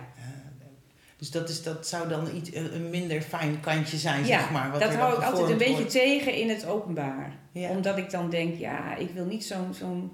dus 1.17 1.31
dat, 1.31 1.49
is, 1.49 1.63
dat 1.63 1.87
zou 1.89 2.09
dan 2.09 2.29
iets, 2.37 2.55
een 2.55 2.91
minder 2.91 3.21
fijn 3.21 3.61
kantje 3.61 3.97
zijn, 3.97 4.25
zeg 4.25 4.51
maar. 4.51 4.71
Wat 4.71 4.81
dat 4.81 4.95
hou 4.95 5.17
ik 5.17 5.23
altijd 5.25 5.49
een 5.51 5.57
beetje 5.59 5.75
wordt. 5.75 5.91
tegen 5.91 6.35
in 6.35 6.49
het 6.49 6.67
openbaar. 6.67 7.33
Omdat 7.53 7.97
ik 7.99 8.11
dan 8.11 8.31
denk, 8.31 8.59
ja, 8.59 8.97
ik 8.97 9.11
wil 9.15 9.25
niet 9.25 9.45
zo'n 9.45 9.75
zo'n 9.75 10.13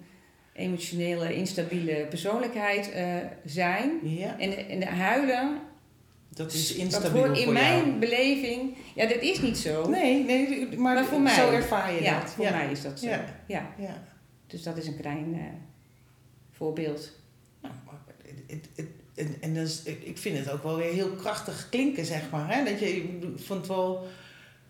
emotionele, 0.52 1.34
instabiele 1.34 2.06
persoonlijkheid 2.08 2.92
eh, 2.92 3.04
zijn. 3.44 3.90
ja, 4.02 4.38
En, 4.38 4.68
en 4.68 4.80
de 4.80 4.86
huilen, 4.86 5.58
dat 6.38 6.52
is 6.52 6.68
dat 6.68 6.76
instabiel 6.76 7.26
hoort 7.26 7.38
in 7.38 7.44
voor 7.44 7.52
mijn 7.52 7.86
jou. 7.86 7.98
beleving... 7.98 8.76
Ja, 8.94 9.06
dat 9.06 9.20
is 9.20 9.40
niet 9.40 9.58
zo. 9.58 9.88
Nee, 9.88 10.24
nee, 10.24 10.68
maar, 10.76 10.94
Maar 10.94 11.04
voor 11.04 11.20
mij. 11.20 11.34
zo 11.34 11.50
ervaar 11.50 11.92
je 11.92 12.02
ja, 12.02 12.20
dat. 12.20 12.30
voor 12.30 12.44
ja. 12.44 12.50
mij 12.50 12.70
is 12.70 12.82
dat 12.82 13.00
zo. 13.00 13.08
Ja. 13.08 13.24
Ja. 13.46 13.74
Ja. 13.78 14.02
Dus 14.46 14.62
dat 14.62 14.76
is 14.76 14.86
een 14.86 14.96
klein 15.00 15.34
eh, 15.34 15.40
voorbeeld. 16.50 17.12
Nou, 17.62 17.74
en, 19.14 19.34
en 19.40 19.54
dus, 19.54 19.82
ik 19.82 20.18
vind 20.18 20.38
het 20.38 20.50
ook 20.50 20.62
wel 20.62 20.76
weer 20.76 20.92
heel 20.92 21.10
krachtig 21.10 21.68
klinken, 21.70 22.04
zeg 22.04 22.30
maar. 22.30 22.54
Hè? 22.54 22.64
Dat 22.64 22.80
je, 22.80 22.96
ik 22.96 23.24
vond 23.36 23.66
wel 23.66 24.06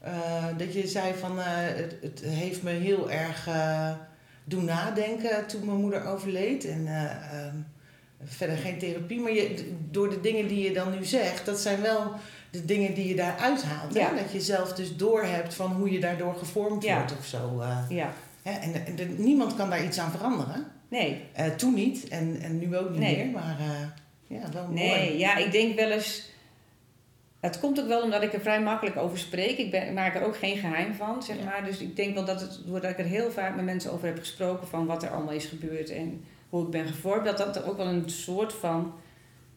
eh, 0.00 0.46
dat 0.56 0.74
je 0.74 0.86
zei 0.86 1.14
van 1.14 1.38
eh, 1.38 1.44
het, 1.48 1.96
het 2.00 2.20
heeft 2.20 2.62
me 2.62 2.70
heel 2.70 3.10
erg 3.10 3.48
doen 4.48 4.64
nadenken 4.64 5.46
toen 5.46 5.64
mijn 5.64 5.80
moeder 5.80 6.04
overleed. 6.04 6.64
En 6.64 6.86
eh, 6.86 7.44
ehm, 7.44 7.56
verder 8.24 8.56
geen 8.56 8.78
therapie, 8.78 9.20
maar 9.20 9.32
je, 9.32 9.70
door 9.90 10.10
de 10.10 10.20
dingen 10.20 10.48
die 10.48 10.62
je 10.64 10.72
dan 10.72 10.90
nu 10.98 11.04
zegt, 11.04 11.46
dat 11.46 11.58
zijn 11.60 11.80
wel 11.80 12.12
de 12.50 12.64
dingen 12.64 12.94
die 12.94 13.08
je 13.08 13.14
daar 13.14 13.36
uithaalt. 13.38 13.94
Ja. 13.94 14.08
Hè? 14.08 14.22
Dat 14.22 14.32
je 14.32 14.40
zelf 14.40 14.72
dus 14.72 14.96
doorhebt 14.96 15.54
van 15.54 15.72
hoe 15.72 15.90
je 15.90 16.00
daardoor 16.00 16.34
gevormd 16.34 16.82
Ja. 16.84 16.96
wordt 16.96 17.18
of 17.18 17.24
zo. 17.26 17.60
eh. 17.60 17.78
Ja. 17.88 18.12
Hè? 18.42 18.50
En, 18.58 18.86
en 18.86 18.96
de- 18.96 19.04
niemand 19.18 19.56
kan 19.56 19.70
daar 19.70 19.84
iets 19.84 19.98
aan 19.98 20.10
veranderen. 20.10 20.66
Nee. 20.88 21.20
Eh, 21.32 21.46
toen 21.46 21.74
niet 21.74 22.08
en, 22.08 22.38
en 22.40 22.58
nu 22.58 22.76
ook 22.76 22.90
niet 22.90 22.98
Nee. 22.98 23.16
meer, 23.16 23.26
maar 23.26 23.56
eh, 23.60 24.36
ja, 24.38 24.48
wel 24.52 24.62
mooi. 24.66 24.74
Nee, 24.74 25.18
ja, 25.18 25.36
ik 25.36 25.52
denk 25.52 25.76
wel 25.76 25.90
eens. 25.90 26.26
Het 27.40 27.60
komt 27.60 27.80
ook 27.80 27.86
wel 27.88 28.02
omdat 28.02 28.22
ik 28.22 28.32
er 28.32 28.40
vrij 28.40 28.60
makkelijk 28.62 28.96
over 28.96 29.18
spreek. 29.18 29.58
Ik, 29.58 29.70
ben, 29.70 29.86
ik 29.86 29.92
maak 29.92 30.14
er 30.14 30.22
ook 30.22 30.36
geen 30.36 30.56
geheim 30.58 30.94
van, 30.94 31.22
zeg 31.22 31.36
Ja. 31.38 31.44
maar. 31.44 31.64
Dus 31.64 31.78
ik 31.78 31.96
denk 31.96 32.14
wel 32.14 32.24
dat 32.24 32.40
het, 32.40 32.60
doordat 32.66 32.90
ik 32.90 32.98
er 32.98 33.04
heel 33.04 33.30
vaak 33.30 33.56
met 33.56 33.64
mensen 33.64 33.92
over 33.92 34.06
heb 34.06 34.18
gesproken 34.18 34.68
van 34.68 34.86
wat 34.86 35.02
er 35.02 35.08
allemaal 35.10 35.34
is 35.34 35.44
gebeurd 35.44 35.90
en 35.90 36.24
hoe 36.48 36.64
ik 36.64 36.70
ben 36.70 36.86
gevormd, 36.86 37.24
dat 37.24 37.38
dat 37.38 37.62
ook 37.64 37.76
wel 37.76 37.86
een 37.86 38.10
soort 38.10 38.52
van 38.52 38.94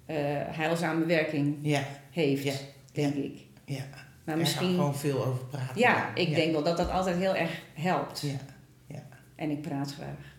eh, 0.06 0.16
heilzame 0.48 1.06
werking 1.06 1.58
Ja, 1.62 1.84
heeft, 2.12 2.44
Ja. 2.44 2.54
denk 2.92 3.14
ik. 3.16 3.38
ja. 3.66 3.76
Maar 3.86 3.96
Er 4.24 4.24
gaan 4.26 4.38
misschien, 4.38 4.76
gewoon 4.76 4.96
veel 4.96 5.26
over 5.26 5.46
praten. 5.46 5.80
ja, 5.80 6.16
ik 6.16 6.36
denk 6.36 6.52
wel 6.52 6.64
dat 6.64 6.78
dat 6.78 6.90
altijd 6.90 7.18
heel 7.18 7.36
erg 7.36 7.52
helpt. 7.74 8.22
Ja. 8.88 9.04
En 9.36 9.50
ik 9.52 9.62
praat 9.62 9.94
graag. 9.94 10.30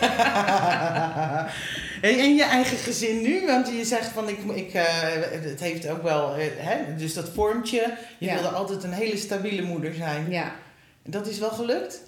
En 2.02 2.34
je 2.34 2.44
eigen 2.44 2.76
gezin 2.76 3.22
nu? 3.22 3.46
Want 3.46 3.68
je 3.68 3.84
zegt 3.84 4.06
van, 4.08 4.28
ik, 4.28 4.38
ik, 4.38 4.72
eh, 4.74 4.84
het 5.42 5.60
heeft 5.60 5.88
ook 5.88 6.02
wel, 6.02 6.34
eh, 6.36 6.46
hè, 6.56 6.96
dus 6.96 7.14
dat 7.14 7.28
vormt 7.28 7.70
je. 7.70 7.94
Je 8.18 8.26
Ja. 8.26 8.34
wilde 8.34 8.48
altijd 8.48 8.82
een 8.84 8.92
hele 8.92 9.16
stabiele 9.16 9.62
moeder 9.62 9.94
zijn. 9.94 10.30
Ja. 10.30 10.52
Dat 11.02 11.26
is 11.26 11.38
wel 11.38 11.50
gelukt? 11.50 12.02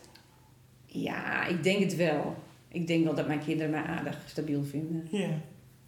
ja, 0.86 1.46
ik 1.46 1.62
denk 1.62 1.80
het 1.80 1.96
wel. 1.96 2.36
Ik 2.74 2.86
denk 2.86 3.04
wel 3.04 3.14
dat 3.14 3.26
mijn 3.26 3.44
kinderen 3.44 3.70
mij 3.70 3.82
aardig 3.82 4.18
stabiel 4.26 4.64
vinden. 4.64 5.08
Ja. 5.10 5.28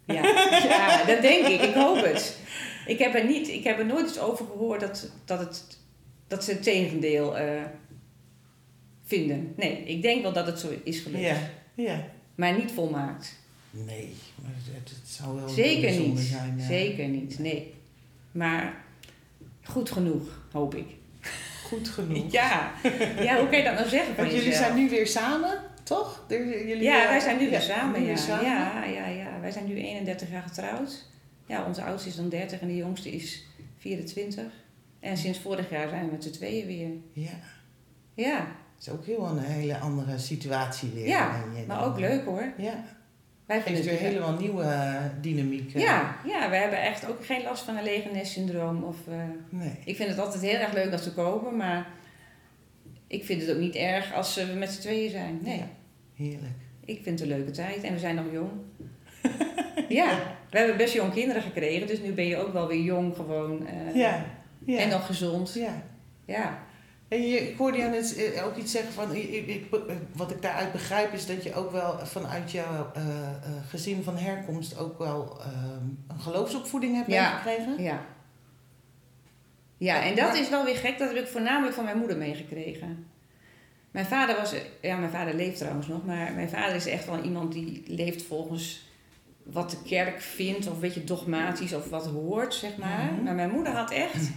Ja, 0.05 0.21
ja, 0.69 1.05
dat 1.05 1.21
denk 1.21 1.47
ik. 1.47 1.61
Ik 1.61 1.73
hoop 1.73 2.03
het. 2.03 2.37
Ik 2.85 2.99
heb 2.99 3.15
er, 3.15 3.25
niet, 3.25 3.47
ik 3.47 3.63
heb 3.63 3.79
er 3.79 3.85
nooit 3.85 4.07
iets 4.07 4.19
over 4.19 4.45
gehoord 4.45 4.79
dat, 4.79 5.11
dat, 5.25 5.39
het, 5.39 5.77
dat 6.27 6.43
ze 6.43 6.51
het 6.51 6.63
tegendeel 6.63 7.37
eh, 7.37 7.61
vinden. 9.03 9.53
Nee, 9.55 9.83
ik 9.83 10.01
denk 10.01 10.21
wel 10.21 10.33
dat 10.33 10.45
het 10.45 10.59
zo 10.59 10.67
is 10.83 10.99
gelukt. 10.99 11.23
Ja. 11.23 11.37
ja. 11.73 12.05
Maar 12.35 12.57
niet 12.57 12.71
volmaakt. 12.71 13.39
Nee, 13.71 14.13
maar 14.41 14.51
het, 14.55 14.89
het 14.89 15.09
zou 15.09 15.35
wel 15.35 15.49
Zeker 15.49 15.99
niet. 15.99 16.19
zijn. 16.19 16.55
ja. 16.57 16.65
Zeker 16.65 17.07
niet, 17.07 17.39
nee. 17.39 17.73
Maar 18.31 18.85
goed 19.63 19.91
genoeg, 19.91 20.41
hoop 20.51 20.75
ik. 20.75 20.87
Goed 21.63 21.87
genoeg. 21.87 22.31
Ja, 22.39 22.71
ja 23.19 23.39
hoe 23.39 23.49
kan 23.49 23.57
je 23.57 23.63
dat 23.63 23.73
nou 23.73 23.89
zeggen 23.89 24.15
Want 24.15 24.31
jullie 24.31 24.53
zijn 24.53 24.75
nu 24.75 24.89
weer 24.89 25.07
samen, 25.07 25.61
toch? 25.87 26.25
Jullie, 26.29 26.81
Ja, 26.81 27.03
eh, 27.03 27.09
wij 27.09 27.19
zijn 27.19 27.37
nu 27.37 27.49
weer 27.49 27.61
samen. 27.61 27.99
Ja. 27.99 28.05
weer 28.05 28.17
samen. 28.17 28.45
Ja, 28.45 28.83
ja, 28.83 29.07
ja. 29.07 29.39
Wij 29.41 29.51
zijn 29.51 29.67
nu 29.67 29.75
31 29.75 30.29
jaar 30.31 30.41
getrouwd. 30.41 31.05
Ja, 31.45 31.65
onze 31.65 31.81
oudste 31.83 32.09
is 32.09 32.15
dan 32.15 32.29
30 32.29 32.59
en 32.59 32.67
de 32.67 32.75
jongste 32.75 33.09
is 33.11 33.45
24. 33.77 34.43
En 34.99 35.17
sinds 35.17 35.39
vorig 35.39 35.69
jaar 35.69 35.89
zijn 35.89 36.05
we 36.05 36.11
met 36.11 36.23
z'n 36.23 36.31
tweeën 36.31 36.65
weer. 36.67 36.89
Ja, 37.25 37.31
Ja, 38.13 38.37
het 38.75 38.87
is 38.87 38.89
ook 38.89 39.05
heel 39.05 39.25
een 39.27 39.37
hele 39.39 39.77
andere 39.77 40.17
situatie 40.17 40.89
weer. 40.89 41.07
Ja, 41.07 41.43
maar 41.67 41.85
ook 41.85 41.99
leuk 41.99 42.25
hoor. 42.25 42.51
Ja, 42.57 42.83
Wij 43.45 43.63
weer 43.65 43.75
het- 43.77 43.85
helemaal 43.99 44.37
nieuwe 44.39 44.63
eh, 44.63 45.03
dynamiek. 45.21 45.73
eh. 45.73 45.81
Ja, 45.81 46.15
ja, 46.25 46.49
we 46.49 46.55
hebben 46.55 46.81
echt 46.81 47.07
ook 47.09 47.25
geen 47.25 47.43
last 47.43 47.63
van 47.63 47.77
een 47.77 47.83
lege 47.83 48.09
nestsyndroom. 48.09 48.83
Of, 48.83 49.07
eh, 49.07 49.15
Nee. 49.49 49.71
ik 49.85 49.95
vind 49.95 50.09
het 50.09 50.19
altijd 50.19 50.41
heel 50.43 50.59
erg 50.59 50.73
leuk 50.73 50.91
als 50.91 51.03
ze 51.03 51.13
komen, 51.13 51.55
maar 51.57 51.87
ik 53.07 53.25
vind 53.25 53.41
het 53.41 53.51
ook 53.51 53.57
niet 53.61 53.75
erg 53.75 54.13
als 54.13 54.35
we 54.35 54.53
met 54.57 54.71
z'n 54.71 54.81
tweeën 54.81 55.09
zijn. 55.11 55.39
Nee, 55.41 55.57
Ja, 55.57 55.67
heerlijk. 56.17 56.57
ik 56.85 57.03
vind 57.03 57.19
het 57.19 57.29
een 57.29 57.35
leuke 57.37 57.51
tijd 57.51 57.83
en 57.83 57.93
we 57.93 57.99
zijn 57.99 58.15
nog 58.15 58.25
jong. 58.31 58.51
ja, 59.99 60.19
we 60.49 60.57
hebben 60.57 60.77
best 60.77 60.93
jong 60.93 61.13
kinderen 61.13 61.41
gekregen, 61.41 61.87
dus 61.87 61.99
nu 62.01 62.11
ben 62.13 62.25
je 62.27 62.37
ook 62.37 62.53
wel 62.53 62.67
weer 62.67 62.81
jong 62.83 63.15
gewoon. 63.15 63.67
eh, 63.67 63.95
Ja, 63.95 64.25
ja. 64.65 64.77
En 64.79 64.89
nog 64.89 65.05
gezond. 65.05 65.53
Ja. 65.53 65.83
Ja. 66.25 66.65
En 67.07 67.21
je, 67.21 67.49
ik 67.49 67.57
hoorde 67.57 67.77
jou 67.77 67.91
net 67.91 68.15
eh, 68.15 68.45
ook 68.45 68.55
iets 68.57 68.71
zeggen 68.71 68.93
van, 68.93 69.15
ik, 69.15 69.65
wat 70.15 70.31
ik 70.31 70.41
daaruit 70.41 70.71
begrijp 70.71 71.13
is 71.13 71.25
dat 71.25 71.43
je 71.43 71.53
ook 71.53 71.71
wel 71.71 71.99
vanuit 72.05 72.51
jouw 72.51 72.91
eh, 72.93 73.03
gezin 73.69 74.03
van 74.03 74.17
herkomst 74.17 74.77
ook 74.77 74.97
wel 74.97 75.37
eh, 75.41 75.45
een 76.07 76.19
geloofsopvoeding 76.19 76.95
hebt 76.95 77.07
Ja. 77.11 77.29
meegekregen. 77.29 77.83
Ja. 77.83 78.05
Ja, 79.77 80.03
en 80.03 80.15
dat 80.15 80.35
is 80.35 80.49
wel 80.49 80.65
weer 80.65 80.75
gek. 80.75 80.97
Dat 80.97 81.07
heb 81.13 81.17
ik 81.23 81.27
voornamelijk 81.27 81.75
van 81.75 81.83
mijn 81.83 81.97
moeder 81.97 82.17
meegekregen. 82.17 83.05
Mijn 83.97 84.09
vader 84.09 84.35
was... 84.35 84.53
Ja, 84.81 84.97
mijn 84.97 85.11
vader 85.11 85.33
leeft 85.33 85.57
trouwens 85.57 85.87
nog. 85.87 86.05
Maar 86.05 86.33
mijn 86.33 86.49
vader 86.49 86.75
is 86.75 86.85
echt 86.85 87.05
wel 87.05 87.23
iemand 87.23 87.51
die 87.51 87.83
leeft 87.87 88.23
volgens 88.23 88.81
wat 89.43 89.69
de 89.69 89.77
kerk 89.85 90.21
vindt. 90.21 90.67
Of 90.67 90.73
een 90.73 90.79
beetje 90.79 91.03
dogmatisch 91.03 91.73
of 91.73 91.89
wat 91.89 92.05
hoort, 92.05 92.53
zeg 92.53 92.77
maar. 92.77 93.11
Mhm. 93.13 93.23
Maar 93.23 93.35
mijn 93.35 93.49
moeder 93.49 93.73
had 93.73 93.91
echt 93.91 94.29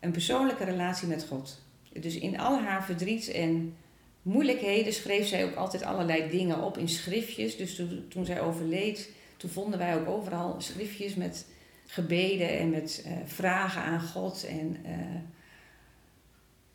een 0.00 0.10
persoonlijke 0.10 0.64
relatie 0.64 1.08
met 1.08 1.26
God. 1.28 1.62
Dus 1.92 2.18
in 2.18 2.38
al 2.38 2.60
haar 2.60 2.84
verdriet 2.84 3.30
en 3.30 3.76
moeilijkheden 4.22 4.92
schreef 4.92 5.26
zij 5.26 5.44
ook 5.44 5.54
altijd 5.54 5.82
allerlei 5.82 6.30
dingen 6.30 6.62
op 6.62 6.78
in 6.78 6.88
schriftjes. 6.88 7.56
Dus 7.56 7.74
toen, 7.74 8.06
toen 8.08 8.24
zij 8.24 8.40
overleed, 8.40 9.10
toen 9.36 9.50
vonden 9.50 9.78
wij 9.78 9.96
ook 9.96 10.08
overal 10.08 10.54
schriftjes 10.58 11.14
met 11.14 11.46
gebeden 11.86 12.58
en 12.58 12.70
met 12.70 13.02
eh, 13.06 13.12
vragen 13.24 13.82
aan 13.82 14.00
God. 14.00 14.46
En 14.48 14.76
eh, 14.84 14.92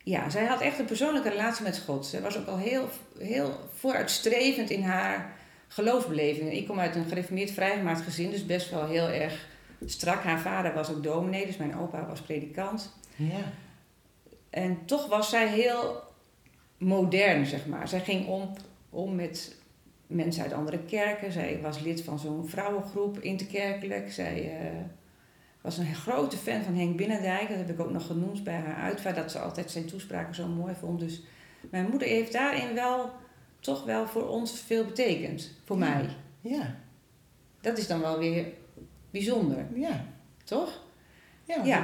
ja, 0.04 0.30
zij 0.30 0.46
had 0.46 0.62
echt 0.62 0.80
een 0.80 0.86
persoonlijke 0.86 1.30
relatie 1.30 1.64
met 1.64 1.80
God. 1.86 2.06
Zij 2.06 2.22
was 2.22 2.38
ook 2.38 2.48
al 2.48 2.58
heel, 2.58 2.90
heel 3.20 3.60
vooruitstrevend 3.74 4.70
in 4.70 4.84
haar 4.84 5.34
geloofsbeleving. 5.68 6.54
Ik 6.54 6.68
kom 6.68 6.80
uit 6.80 6.96
een 6.96 7.06
gereformeerd 7.06 7.52
vrijgemaakt 7.52 8.02
gezin, 8.02 8.30
dus 8.30 8.46
best 8.46 8.70
wel 8.70 8.88
heel 8.88 9.08
erg 9.08 9.48
strak. 9.86 10.24
Haar 10.24 10.40
vader 10.40 10.74
was 10.74 10.90
ook 10.90 11.04
dominee, 11.04 11.46
dus 11.46 11.58
mijn 11.58 11.78
opa 11.78 12.08
was 12.08 12.22
predikant. 12.22 12.96
Ja. 13.16 13.52
En 14.50 14.86
toch 14.86 15.08
was 15.08 15.30
zij 15.30 15.48
heel 15.48 16.04
modern, 16.78 17.46
zeg 17.46 17.66
maar. 17.66 17.88
Zij 17.88 18.00
ging 18.00 18.28
om, 18.28 18.54
om 18.90 19.16
met 19.16 19.56
mensen 20.08 20.44
uit 20.44 20.54
andere 20.54 20.80
kerken. 20.80 21.32
Zij 21.32 21.60
was 21.62 21.80
lid 21.80 22.02
van 22.02 22.20
zo'n 22.20 22.48
vrouwengroep 22.48 23.20
interkerkelijk. 23.20 24.12
Zij 24.12 24.60
eh, 24.60 24.78
was 25.62 25.78
een 25.78 25.96
grote 25.96 26.38
fan 26.38 26.62
van 26.64 26.76
Henk 26.76 26.98
Binnendijk. 26.98 27.48
Dat 27.48 27.58
heb 27.58 27.70
ik 27.70 27.80
ook 27.80 27.92
nog 27.92 28.06
genoemd 28.06 28.44
bij 28.44 28.54
haar 28.56 28.76
uitvaart. 28.76 29.16
Dat 29.16 29.32
ze 29.32 29.40
altijd 29.40 29.72
zijn 29.72 29.86
toespraken 29.86 30.36
zo 30.36 30.48
mooi 30.48 30.74
vond. 30.80 31.00
Dus 31.00 31.22
mijn 31.70 31.90
moeder 31.90 32.08
heeft 32.08 32.32
daarin 32.34 32.74
wel, 32.74 33.10
toch 33.60 33.84
wel 33.84 34.08
voor 34.08 34.28
ons 34.28 34.60
veel 34.60 34.86
betekend. 34.86 35.52
Voor 35.66 35.78
Ja. 35.78 35.84
mij. 35.90 36.10
Ja. 36.42 36.76
Dat 37.62 37.78
is 37.78 37.88
dan 37.88 38.00
wel 38.00 38.18
weer 38.20 38.46
bijzonder, 39.12 39.66
Ja. 39.74 40.06
toch? 40.44 40.80
Ja, 41.64 41.82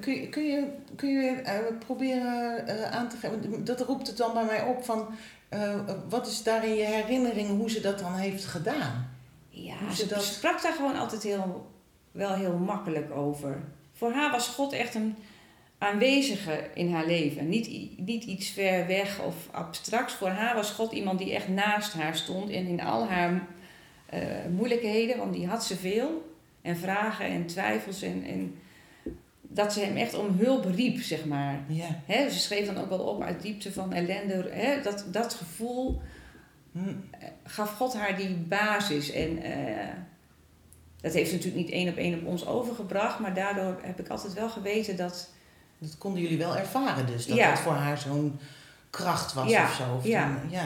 Kun 0.00 0.14
je, 0.14 0.28
kun 0.28 0.42
je, 0.44 0.66
kun 0.96 1.08
je 1.10 1.30
eh, 1.30 1.58
proberen 1.78 2.66
eh, 2.66 2.90
aan 2.90 3.08
te 3.08 3.16
geven, 3.16 3.64
dat 3.64 3.80
roept 3.80 4.06
het 4.06 4.16
dan 4.16 4.32
bij 4.34 4.44
mij 4.44 4.62
op 4.62 4.84
van, 4.84 5.06
eh, 5.48 5.80
wat 6.08 6.26
is 6.26 6.42
daarin 6.42 6.74
je 6.74 6.84
herinnering 6.84 7.48
hoe 7.48 7.70
ze 7.70 7.80
dat 7.80 7.98
dan 7.98 8.14
heeft 8.14 8.44
gedaan? 8.44 9.10
Ja, 9.48 9.76
ze 9.90 9.96
ze 9.96 10.06
dat- 10.06 10.22
sprak 10.22 10.62
daar 10.62 10.72
gewoon 10.72 10.96
altijd 10.96 11.22
heel, 11.22 11.70
wel 12.10 12.34
heel 12.34 12.58
makkelijk 12.58 13.10
over. 13.10 13.62
Voor 13.92 14.12
haar 14.12 14.30
was 14.30 14.48
God 14.48 14.72
echt 14.72 14.94
een 14.94 15.16
aanwezige 15.78 16.70
in 16.74 16.92
haar 16.92 17.06
leven. 17.06 17.48
Niet, 17.48 17.98
niet 17.98 18.24
iets 18.24 18.50
ver 18.50 18.86
weg 18.86 19.22
of 19.22 19.34
abstracts. 19.50 20.14
Voor 20.14 20.28
haar 20.28 20.54
was 20.54 20.70
God 20.70 20.92
iemand 20.92 21.18
die 21.18 21.34
echt 21.34 21.48
naast 21.48 21.92
haar 21.92 22.16
stond. 22.16 22.50
En 22.50 22.66
in 22.66 22.80
al 22.80 23.08
haar 23.08 23.46
eh, 24.06 24.20
moeilijkheden, 24.56 25.18
want 25.18 25.32
die 25.32 25.46
had 25.46 25.64
ze 25.64 25.76
veel. 25.76 26.34
En 26.62 26.76
vragen 26.76 27.26
en 27.26 27.46
twijfels. 27.46 28.02
En, 28.02 28.24
en 28.24 28.54
dat 29.42 29.72
ze 29.72 29.80
hem 29.80 29.96
echt 29.96 30.14
om 30.14 30.38
hulp 30.38 30.64
riep, 30.64 31.00
zeg 31.00 31.24
maar. 31.24 31.60
Ja. 31.68 32.28
Ze 32.28 32.38
schreef 32.38 32.66
dan 32.66 32.78
ook 32.78 32.88
wel 32.88 32.98
op 32.98 33.22
uit 33.22 33.42
diepte 33.42 33.72
van 33.72 33.92
ellende. 33.92 34.50
Dat, 34.82 35.04
dat 35.10 35.34
gevoel 35.34 36.00
Hm. 36.72 36.94
gaf 37.44 37.70
God 37.70 37.94
haar 37.94 38.16
die 38.16 38.34
basis. 38.34 39.10
En 39.10 39.42
eh, 39.42 39.88
dat 41.00 41.12
heeft 41.12 41.30
ze 41.30 41.36
natuurlijk 41.36 41.64
niet 41.64 41.72
één 41.72 41.88
op 41.88 41.96
één 41.96 42.20
op 42.20 42.26
ons 42.26 42.46
overgebracht. 42.46 43.18
Maar 43.18 43.34
daardoor 43.34 43.76
heb 43.82 44.00
ik 44.00 44.08
altijd 44.08 44.32
wel 44.32 44.48
geweten 44.48 44.96
dat... 44.96 45.30
Dat 45.78 45.98
konden 45.98 46.22
jullie 46.22 46.38
wel 46.38 46.56
ervaren 46.56 47.06
dus, 47.06 47.26
dat 47.26 47.36
Ja. 47.36 47.50
dat 47.50 47.58
voor 47.58 47.72
haar 47.72 47.98
zo'n 47.98 48.40
kracht 48.90 49.32
was 49.32 49.50
Ja, 49.50 49.64
of 49.64 49.74
zo. 49.74 49.94
Of 49.96 50.04
ja. 50.04 50.40
ja. 50.48 50.64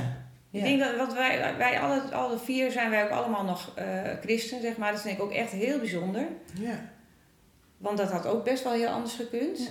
Ik 0.50 0.62
denk 0.62 0.80
dat 0.80 0.96
wat 0.96 1.12
wij, 1.14 1.56
wij 1.56 1.80
alle, 1.80 2.00
alle 2.12 2.38
vier 2.38 2.70
zijn 2.70 2.90
wij 2.90 3.04
ook 3.04 3.10
allemaal 3.10 3.44
nog 3.44 3.70
eh, 3.74 3.86
christen, 4.20 4.60
zeg 4.60 4.76
maar. 4.76 4.92
Dat 4.92 5.00
vind 5.00 5.16
ik 5.16 5.22
ook 5.22 5.32
echt 5.32 5.50
heel 5.50 5.78
bijzonder. 5.78 6.26
Ja. 6.58 6.90
Want 7.76 7.98
dat 7.98 8.10
had 8.10 8.26
ook 8.26 8.44
best 8.44 8.62
wel 8.62 8.72
heel 8.72 8.88
anders 8.88 9.14
gekund. 9.14 9.58
Ja. 9.58 9.64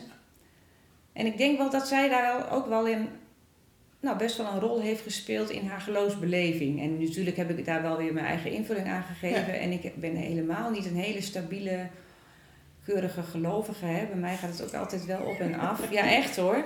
En 1.13 1.25
ik 1.25 1.38
denk 1.38 1.58
wel 1.58 1.70
dat 1.70 1.88
zij 1.88 2.10
daar 2.10 2.51
ook 2.51 2.67
wel 2.67 2.88
in... 2.88 3.10
Nou, 4.03 4.17
best 4.17 4.38
wel 4.38 4.51
een 4.51 4.60
rol 4.60 4.81
heeft 4.81 5.01
gespeeld 5.01 5.50
in 5.50 5.67
haar 5.67 5.81
geloofsbeleving. 5.81 6.81
En 6.81 7.03
natuurlijk 7.03 7.38
heb 7.38 7.50
ik 7.50 7.65
daar 7.65 7.81
wel 7.81 7.98
weer 7.98 8.13
mijn 8.13 8.25
eigen 8.25 8.51
invulling 8.51 8.88
aan 8.88 9.03
gegeven. 9.03 9.60
En 9.60 9.72
ik 9.72 9.95
ben 9.95 10.15
helemaal 10.15 10.72
niet 10.72 10.86
een 10.86 10.95
hele 10.95 11.22
stabiele, 11.22 11.88
keurige 12.86 13.24
gelovige. 13.24 13.86
Hè. 13.86 14.05
Bij 14.05 14.15
mij 14.15 14.36
gaat 14.36 14.50
het 14.50 14.63
ook 14.63 14.74
altijd 14.74 15.05
wel 15.05 15.22
op 15.22 15.39
en 15.39 15.60
af. 15.60 15.91
Ja, 15.91 16.12
echt 16.12 16.36
hoor. 16.36 16.63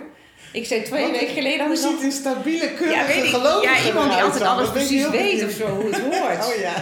Ik 0.53 0.65
zei 0.65 0.81
twee 0.83 1.11
weken 1.11 1.27
geleden 1.27 1.59
Hoe 1.59 1.67
nog- 1.67 1.77
ziet 1.77 2.03
een 2.03 2.11
stabiele, 2.11 2.73
keurige 2.73 2.99
Ja, 2.99 3.05
weet 3.07 3.23
ik. 3.23 3.29
gelovige 3.29 3.73
Ja, 3.81 3.87
iemand 3.87 4.11
die 4.11 4.21
altijd 4.21 4.43
alles 4.43 4.69
precies 4.71 5.09
weet 5.09 5.43
of 5.43 5.51
zo, 5.51 5.67
hoe 5.67 5.85
het 5.85 5.99
hoort. 6.09 6.45
Oh 6.55 6.59
ja. 6.61 6.73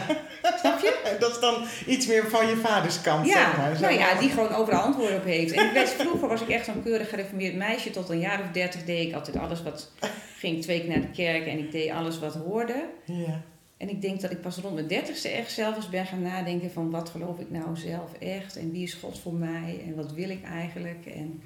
Snap 0.59 0.79
je? 0.79 0.93
Dat 1.19 1.31
is 1.31 1.39
dan 1.39 1.63
iets 1.88 2.07
meer 2.07 2.29
van 2.29 2.47
je 2.47 2.55
vaders 2.55 3.01
kant, 3.01 3.25
Ja, 3.27 3.33
zeg 3.33 3.57
maar. 3.57 3.75
Zo. 3.75 3.81
nou 3.81 3.93
ja, 3.93 4.19
die 4.19 4.29
gewoon 4.29 4.53
overal 4.53 4.81
antwoorden 4.81 5.17
op 5.17 5.24
heeft. 5.24 5.53
En 5.53 5.65
ik 5.65 5.71
weet, 5.74 5.89
vroeger 5.89 6.27
was 6.27 6.41
ik 6.41 6.50
echt 6.50 6.65
zo'n 6.65 6.83
keurig 6.83 7.09
gereformeerd 7.09 7.55
meisje. 7.55 7.89
Tot 7.89 8.09
een 8.09 8.19
jaar 8.19 8.39
of 8.39 8.51
dertig 8.51 8.83
deed 8.83 9.07
ik 9.07 9.13
altijd 9.13 9.38
alles 9.38 9.63
wat... 9.63 9.91
Ging 10.38 10.62
twee 10.62 10.79
keer 10.79 10.89
naar 10.89 11.01
de 11.01 11.12
kerk 11.12 11.45
en 11.47 11.57
ik 11.59 11.71
deed 11.71 11.89
alles 11.91 12.19
wat 12.19 12.33
hoorde. 12.35 12.85
Ja. 13.05 13.41
En 13.77 13.89
ik 13.89 14.01
denk 14.01 14.21
dat 14.21 14.31
ik 14.31 14.41
pas 14.41 14.57
rond 14.57 14.74
mijn 14.74 14.88
dertigste 14.88 15.29
echt 15.29 15.51
zelf 15.51 15.75
eens 15.75 15.89
ben 15.89 16.05
gaan 16.05 16.21
nadenken 16.21 16.71
van... 16.71 16.91
Wat 16.91 17.09
geloof 17.09 17.39
ik 17.39 17.50
nou 17.51 17.77
zelf 17.77 18.13
echt? 18.19 18.57
En 18.57 18.71
wie 18.71 18.83
is 18.83 18.93
God 18.93 19.19
voor 19.19 19.33
mij? 19.33 19.81
En 19.88 19.95
wat 19.95 20.12
wil 20.13 20.29
ik 20.29 20.43
eigenlijk? 20.43 21.05
En 21.05 21.41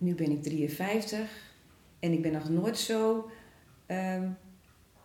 nu 0.00 0.14
ben 0.14 0.30
ik 0.30 0.42
53. 0.42 1.18
En 1.98 2.12
ik 2.12 2.22
ben 2.22 2.32
nog 2.32 2.48
nooit 2.48 2.78
zo 2.78 3.30
ehm, 3.86 4.28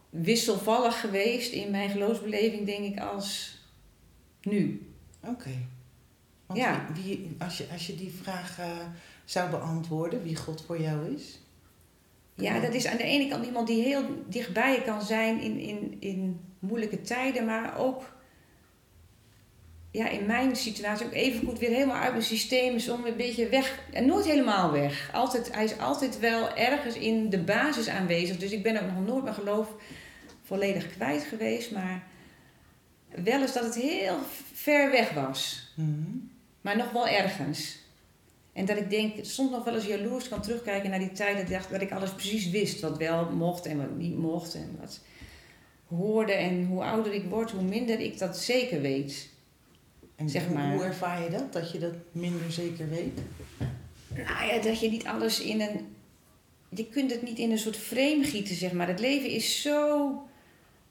wisselvallig 0.10 1.00
geweest 1.00 1.52
in 1.54 1.72
mijn 1.72 1.90
geloofsbeleving, 1.90 2.66
denk 2.66 2.84
ik, 2.94 3.00
als 3.00 3.58
nu. 4.42 4.90
Oké. 5.24 5.50
Want 6.46 6.60
Ja. 6.60 6.88
wie, 6.94 7.36
als, 7.40 7.58
je, 7.58 7.68
als 7.72 7.88
je 7.88 7.96
die 7.96 8.12
vraag 8.22 8.60
eh, 8.60 8.78
zou 9.26 9.50
beantwoorden, 9.50 10.24
wie 10.24 10.36
God 10.36 10.62
voor 10.66 10.82
jou 10.82 11.14
is? 11.16 11.40
Ja, 12.36 12.60
dat 12.60 12.74
is 12.74 12.86
aan 12.88 12.98
de 12.98 13.04
ene 13.04 13.28
kant 13.30 13.46
iemand 13.46 13.68
die 13.68 13.84
heel 13.84 14.04
dichtbij 14.28 14.74
je 14.74 14.82
kan 14.84 15.02
zijn 15.02 15.40
in, 15.42 15.60
in, 15.60 15.96
in 16.00 16.40
moeilijke 16.60 17.02
tijden, 17.02 17.46
maar 17.46 17.78
ook 17.78 18.15
ja, 19.96 20.10
in 20.10 20.26
mijn 20.26 20.56
situatie 20.56 21.06
ook 21.06 21.14
even 21.14 21.46
goed 21.46 21.60
weer 21.60 21.70
helemaal 21.70 22.02
uit 22.02 22.12
mijn 22.12 22.24
systeem 22.24 22.76
is 22.76 22.90
om 22.90 23.06
een 23.06 23.18
beetje 23.18 23.50
weg. 23.50 23.80
En 23.92 24.06
nooit 24.06 24.26
helemaal 24.26 24.72
weg. 24.72 25.10
Altijd, 25.14 25.54
hij 25.54 25.64
is 25.64 25.78
altijd 25.78 26.20
wel 26.20 26.56
ergens 26.56 26.96
in 26.96 27.30
de 27.30 27.40
basis 27.40 27.88
aanwezig. 27.88 28.38
Dus 28.38 28.52
ik 28.52 28.64
ben 28.64 28.82
ook 28.82 28.92
nog 28.92 29.06
nooit 29.06 29.24
mijn 29.24 29.36
geloof 29.36 29.68
volledig 30.44 30.96
kwijt 30.96 31.24
geweest, 31.24 31.72
maar 31.72 32.04
wel 33.24 33.42
eens 33.42 33.54
dat 33.54 33.64
het 33.64 33.76
heel 33.76 34.18
ver 34.54 34.92
weg 34.92 35.12
was. 35.12 35.72
Mhm. 35.76 36.18
Maar 36.62 36.78
nog 36.78 36.92
wel 36.92 37.08
ergens. 37.08 37.78
En 38.54 38.66
dat 38.66 38.78
ik 38.78 38.90
denk, 38.90 39.26
soms 39.26 39.52
nog 39.52 39.64
wel 39.64 39.76
eens 39.76 39.86
jaloers 39.86 40.30
kan 40.30 40.42
terugkijken 40.42 40.90
naar 40.90 41.00
die 41.00 41.12
tijd. 41.12 41.34
Dat 41.34 41.46
ik 41.46 41.52
dacht 41.52 41.72
dat 41.72 41.82
ik 41.82 41.92
alles 41.92 42.12
precies 42.12 42.50
wist. 42.50 42.82
Wat 42.82 42.98
wel 42.98 43.30
mocht 43.30 43.66
en 43.66 43.78
wat 43.78 43.98
niet 43.98 44.18
mocht. 44.18 44.56
En 44.56 44.78
wat 44.80 45.00
hoorde. 45.88 46.32
En 46.32 46.66
hoe 46.66 46.84
ouder 46.84 47.14
ik 47.14 47.24
word, 47.30 47.52
hoe 47.52 47.64
minder 47.64 48.00
ik 48.00 48.18
dat 48.18 48.38
zeker 48.38 48.82
weet. 48.82 49.34
En 50.16 50.30
Zeg 50.30 50.50
maar. 50.50 50.74
hoe 50.74 50.84
ervaar 50.84 51.24
je 51.24 51.30
dat? 51.30 51.54
Dat 51.54 51.72
je 51.72 51.80
dat 51.80 51.94
minder 52.12 52.52
zeker 52.52 52.90
weet? 52.90 53.20
Nou 54.08 54.46
ja, 54.46 54.62
dat 54.62 54.80
je 54.80 54.90
niet 54.90 55.06
alles 55.06 55.42
in 55.42 55.62
een... 55.62 55.96
Je 56.70 56.90
kunt 56.90 57.12
het 57.12 57.22
niet 57.22 57.38
in 57.38 57.52
een 57.52 57.58
soort 57.60 57.78
frame 57.78 58.24
gieten, 58.24 58.56
zeg 58.56 58.72
maar. 58.72 58.88
Het 58.88 59.00
leven 59.00 59.30
is 59.30 59.62
zo... 59.62 60.10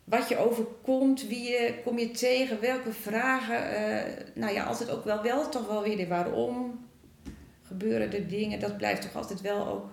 Wat 0.04 0.28
je 0.28 0.36
overkomt, 0.36 1.26
wie 1.28 1.42
je, 1.42 1.74
kom 1.84 1.98
je 1.98 2.10
tegen, 2.10 2.60
welke 2.60 2.92
vragen. 2.92 3.74
eh, 3.74 4.24
nou 4.34 4.54
ja, 4.54 4.64
altijd 4.64 4.90
ook 4.90 5.04
wel, 5.04 5.22
wel 5.22 5.48
toch 5.48 5.66
wel 5.66 5.82
weer 5.82 5.96
de 5.96 6.06
waarom. 6.06 6.86
Gebeuren 7.62 8.12
er 8.12 8.28
dingen, 8.28 8.60
dat 8.60 8.76
blijft 8.76 9.02
toch 9.02 9.14
altijd 9.16 9.40
wel 9.40 9.66
ook... 9.66 9.90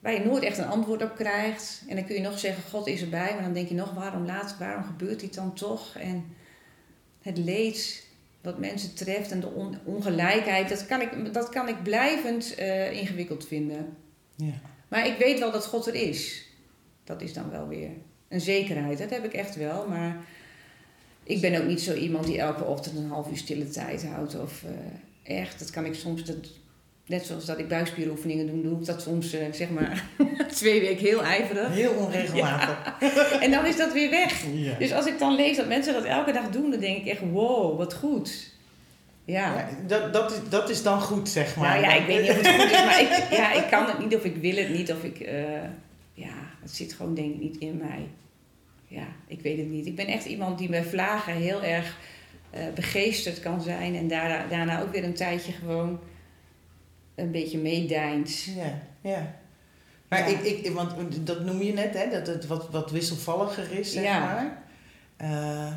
Waar 0.00 0.12
je 0.12 0.24
nooit 0.24 0.42
echt 0.42 0.58
een 0.58 0.66
antwoord 0.66 1.02
op 1.02 1.14
krijgt. 1.14 1.82
En 1.88 1.96
dan 1.96 2.04
kun 2.04 2.14
je 2.14 2.20
nog 2.20 2.38
zeggen, 2.38 2.70
God 2.70 2.86
is 2.86 3.02
erbij. 3.02 3.34
Maar 3.34 3.42
dan 3.42 3.52
denk 3.52 3.68
je 3.68 3.74
nog, 3.74 3.92
waarom 3.94 4.26
laat, 4.26 4.58
waarom 4.58 4.84
gebeurt 4.84 5.20
dit 5.20 5.34
dan 5.34 5.54
toch? 5.54 5.96
En 5.96 6.36
het 7.22 7.38
leed 7.38 8.06
wat 8.42 8.58
mensen 8.58 8.94
treft 8.94 9.30
en 9.30 9.40
de 9.40 9.46
on- 9.50 9.78
ongelijkheid, 9.84 10.68
dat 10.68 10.86
kan 10.86 11.00
ik, 11.00 11.34
dat 11.34 11.48
kan 11.48 11.68
ik 11.68 11.82
blijvend 11.82 12.54
eh, 12.54 12.92
ingewikkeld 12.92 13.46
vinden. 13.46 13.96
Ja. 14.36 14.52
Maar 14.88 15.06
ik 15.06 15.16
weet 15.18 15.38
wel 15.38 15.50
dat 15.52 15.66
God 15.66 15.86
er 15.86 15.94
is. 15.94 16.44
Dat 17.04 17.22
is 17.22 17.32
dan 17.32 17.50
wel 17.50 17.68
weer 17.68 17.90
een 18.28 18.40
zekerheid. 18.40 18.98
Dat 18.98 19.10
heb 19.10 19.24
ik 19.24 19.32
echt 19.32 19.56
wel. 19.56 19.88
Maar 19.88 20.16
ik 21.22 21.40
ben 21.40 21.60
ook 21.60 21.66
niet 21.66 21.80
zo 21.80 21.94
iemand 21.94 22.26
die 22.26 22.38
elke 22.38 22.64
ochtend 22.64 22.96
een 22.96 23.08
half 23.08 23.30
uur 23.30 23.36
stille 23.36 23.68
tijd 23.68 24.04
houdt. 24.04 24.40
Of 24.40 24.62
eh, 25.24 25.38
echt, 25.38 25.58
dat 25.58 25.70
kan 25.70 25.84
ik 25.84 25.94
soms. 25.94 26.24
Dat, 26.24 26.36
net 27.10 27.26
zoals 27.26 27.44
dat 27.44 27.58
ik 27.58 27.68
buikspieroefeningen 27.68 28.46
doe, 28.46 28.62
doe 28.62 28.78
ik 28.80 28.86
dat 28.86 29.02
soms 29.02 29.32
eh, 29.32 29.46
zeg 29.52 29.70
maar 29.70 30.04
twee 30.54 30.80
weken 30.80 31.06
heel 31.06 31.22
ijverig. 31.22 31.74
Heel 31.74 31.92
onregelmatig. 31.92 32.78
En 33.44 33.50
dan 33.50 33.66
is 33.66 33.76
dat 33.76 33.92
weer 33.92 34.10
weg. 34.10 34.44
Ja. 34.52 34.74
Dus 34.78 34.92
als 34.92 35.06
ik 35.06 35.18
dan 35.18 35.34
lees 35.34 35.56
dat 35.56 35.68
mensen 35.68 35.92
dat 35.92 36.04
elke 36.04 36.32
dag 36.32 36.50
doen, 36.50 36.70
dan 36.70 36.80
denk 36.80 36.96
ik 36.96 37.06
echt: 37.06 37.20
wow, 37.30 37.78
wat 37.78 37.94
goed. 37.94 38.50
Ja. 39.24 39.54
Ja, 39.54 39.68
dat, 39.86 40.12
dat, 40.12 40.30
is, 40.30 40.38
dat 40.48 40.70
is 40.70 40.82
dan 40.82 41.00
goed, 41.00 41.28
zeg 41.28 41.56
maar. 41.56 41.68
Nou 41.68 41.82
ja, 41.82 41.94
ik 41.94 42.06
weet 42.06 42.20
niet 42.20 42.30
of 42.30 42.36
het 42.36 42.48
goed 42.48 42.70
is, 42.70 42.84
maar 42.84 43.00
ik, 43.06 43.26
ja, 43.30 43.52
ik 43.52 43.70
kan 43.70 43.86
het 43.86 43.98
niet 43.98 44.14
of 44.14 44.24
ik 44.24 44.36
wil 44.36 44.56
het 44.56 44.68
niet 44.68 44.92
of 44.92 45.04
ik... 45.04 45.20
eh, 45.20 45.42
ja, 46.12 46.34
het 46.62 46.70
zit 46.70 46.92
gewoon 46.92 47.14
denk 47.14 47.34
ik 47.34 47.40
niet 47.40 47.56
in 47.56 47.76
mij. 47.76 48.08
Ja, 48.86 49.06
ik 49.26 49.40
weet 49.40 49.58
het 49.58 49.68
niet. 49.68 49.86
Ik 49.86 49.96
ben 49.96 50.06
echt 50.06 50.24
iemand 50.24 50.58
die 50.58 50.68
bij 50.68 50.84
vlagen 50.84 51.32
heel 51.32 51.62
erg 51.62 51.96
eh, 52.50 52.60
begeesterd 52.74 53.40
kan 53.40 53.62
zijn 53.62 53.96
en 53.96 54.08
daarna, 54.08 54.46
daarna 54.46 54.82
ook 54.82 54.92
weer 54.92 55.04
een 55.04 55.14
tijdje 55.14 55.52
gewoon 55.52 56.00
een 57.20 57.30
beetje 57.30 57.58
meedijnt. 57.58 58.42
Ja, 58.44 58.78
ja. 59.00 59.34
Maar 60.08 60.30
Ja. 60.30 60.38
Ik, 60.38 60.40
ik, 60.64 60.72
want 60.74 61.26
dat 61.26 61.44
noem 61.44 61.62
je 61.62 61.72
net, 61.72 61.94
hè, 61.94 62.10
dat 62.10 62.26
het 62.26 62.46
wat, 62.46 62.68
wat 62.70 62.90
wisselvalliger 62.90 63.72
is, 63.78 63.92
zeg 63.92 64.02
Ja. 64.02 64.20
maar. 64.20 64.62
Eh, 65.16 65.72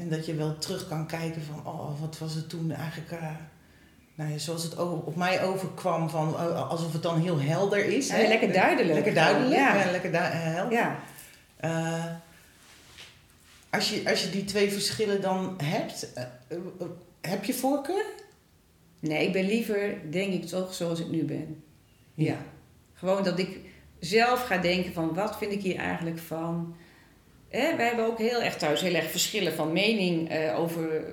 en 0.00 0.08
dat 0.08 0.26
je 0.26 0.34
wel 0.34 0.58
terug 0.58 0.88
kan 0.88 1.06
kijken 1.06 1.42
van, 1.42 1.72
oh, 1.72 2.00
wat 2.00 2.18
was 2.18 2.34
het 2.34 2.48
toen 2.48 2.70
eigenlijk... 2.72 3.10
eh, 3.10 3.26
nou 4.14 4.30
ja, 4.32 4.38
zoals 4.38 4.62
het 4.62 4.76
op 4.78 5.16
mij 5.16 5.42
overkwam, 5.44 6.10
van, 6.10 6.34
eh, 6.38 6.70
alsof 6.70 6.92
het 6.92 7.02
dan 7.02 7.20
heel 7.20 7.40
helder 7.40 7.84
is. 7.84 8.10
Hè? 8.10 8.26
lekker 8.28 8.52
duidelijk. 8.52 8.94
Lekker 8.94 9.14
duidelijk, 9.14 9.54
Ja. 9.54 9.90
lekker 9.90 10.10
helder. 10.12 10.72
Ja. 10.72 11.00
Als, 13.70 13.90
je, 13.90 14.10
als 14.10 14.22
je 14.22 14.30
die 14.30 14.44
twee 14.44 14.72
verschillen 14.72 15.20
dan 15.20 15.54
hebt, 15.62 16.06
heb 17.20 17.44
je 17.44 17.54
voorkeur? 17.54 18.04
Nee, 19.02 19.26
ik 19.26 19.32
ben 19.32 19.46
liever, 19.46 19.94
denk 20.10 20.32
ik 20.32 20.44
toch, 20.46 20.74
zoals 20.74 21.00
ik 21.00 21.08
nu 21.08 21.24
ben. 21.24 21.62
Ja. 22.14 22.24
Ja. 22.26 22.36
Gewoon 22.94 23.22
dat 23.24 23.38
ik 23.38 23.48
zelf 23.98 24.44
ga 24.46 24.56
denken 24.58 24.92
van 24.92 25.14
wat 25.14 25.38
vind 25.38 25.52
ik 25.52 25.62
hier 25.62 25.76
eigenlijk 25.76 26.18
van. 26.18 26.76
Hè, 27.48 27.76
wij 27.76 27.86
hebben 27.86 28.06
ook 28.06 28.18
heel 28.18 28.42
erg 28.42 28.56
thuis 28.56 28.80
heel 28.80 28.94
erg 28.94 29.10
verschillen 29.10 29.52
van 29.52 29.72
mening 29.72 30.28
eh, 30.30 30.58
over 30.60 31.04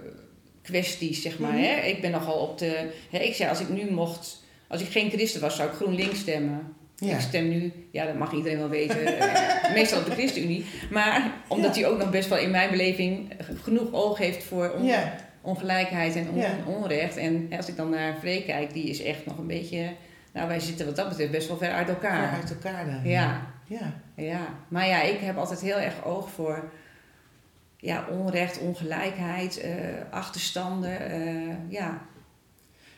kwesties, 0.62 1.21
zeg 1.21 1.39
maar. 1.39 1.52
Mhm. 1.54 1.62
hè. 1.63 1.82
Ik 1.82 2.02
ben 2.02 2.12
nogal 2.12 2.38
op 2.39 2.58
de. 2.58 2.89
Hè, 3.10 3.19
ik 3.19 3.36
zei, 3.36 3.49
als 3.49 3.60
ik 3.60 3.69
nu 3.69 3.91
mocht. 3.91 4.43
Als 4.67 4.82
ik 4.82 4.88
geen 4.89 5.10
christen 5.10 5.41
was, 5.41 5.56
zou 5.56 5.69
ik 5.69 5.75
GroenLinks 5.75 6.19
stemmen. 6.19 6.73
Ja. 6.95 7.15
Ik 7.15 7.21
stem 7.21 7.49
nu, 7.49 7.73
ja, 7.91 8.06
dat 8.06 8.15
mag 8.17 8.34
iedereen 8.34 8.58
wel 8.58 8.69
weten, 8.69 9.19
eh, 9.19 9.73
meestal 9.78 9.99
op 9.99 10.06
de 10.06 10.12
ChristenUnie. 10.12 10.65
Maar 10.91 11.34
omdat 11.47 11.75
Ja. 11.75 11.82
hij 11.82 11.91
ook 11.91 11.97
nog 11.97 12.10
best 12.10 12.30
wel 12.30 12.38
in 12.38 12.52
mijn 12.52 12.69
beleving 12.69 13.34
genoeg 13.63 13.93
oog 13.93 14.17
heeft 14.17 14.43
voor 14.43 14.75
Ja, 14.82 15.15
ongelijkheid 15.41 16.15
en 16.15 16.30
on- 16.30 16.38
Ja. 16.38 16.52
onrecht. 16.65 17.17
En 17.17 17.49
als 17.58 17.67
ik 17.67 17.75
dan 17.75 17.89
naar 17.89 18.13
Vree 18.19 18.43
kijk, 18.43 18.73
die 18.73 18.84
is 18.89 19.04
echt 19.04 19.25
nog 19.25 19.38
een 19.38 19.47
beetje... 19.47 19.93
Nou, 20.34 20.47
wij 20.47 20.60
zitten 20.60 20.86
wat 20.86 20.95
dat 20.95 21.10
betreft 21.10 21.32
best 21.32 21.47
wel 21.47 21.58
ver 21.58 21.71
uit 21.71 21.89
elkaar. 21.89 22.28
ver 22.30 22.38
uit 22.39 22.49
elkaar 22.49 22.86
dan. 22.86 22.99
Ja, 23.04 23.41
Ja. 23.65 23.93
ja. 24.15 24.39
Maar 24.67 24.88
ja, 24.88 25.02
ik 25.02 25.19
heb 25.19 25.38
altijd 25.38 25.62
heel 25.62 25.78
erg 25.80 26.06
oog 26.06 26.30
voor 26.32 26.63
ja, 27.78 28.06
onrecht, 28.10 28.60
ongelijkheid, 28.60 29.60
eh, 29.60 29.73
achterstanden. 30.12 30.99
eh, 31.12 31.71
ja. 31.71 32.02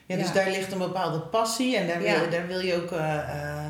Ja, 0.05 0.17
dus 0.17 0.31
daar 0.33 0.49
ligt 0.49 0.71
een 0.71 0.77
bepaalde 0.77 1.19
passie 1.19 1.77
en 1.77 1.87
daar, 1.87 1.99
wil, 2.01 2.29
daar 2.29 2.47
wil 2.47 2.59
je 2.59 2.75
ook 2.75 2.91
eh, 2.91 3.65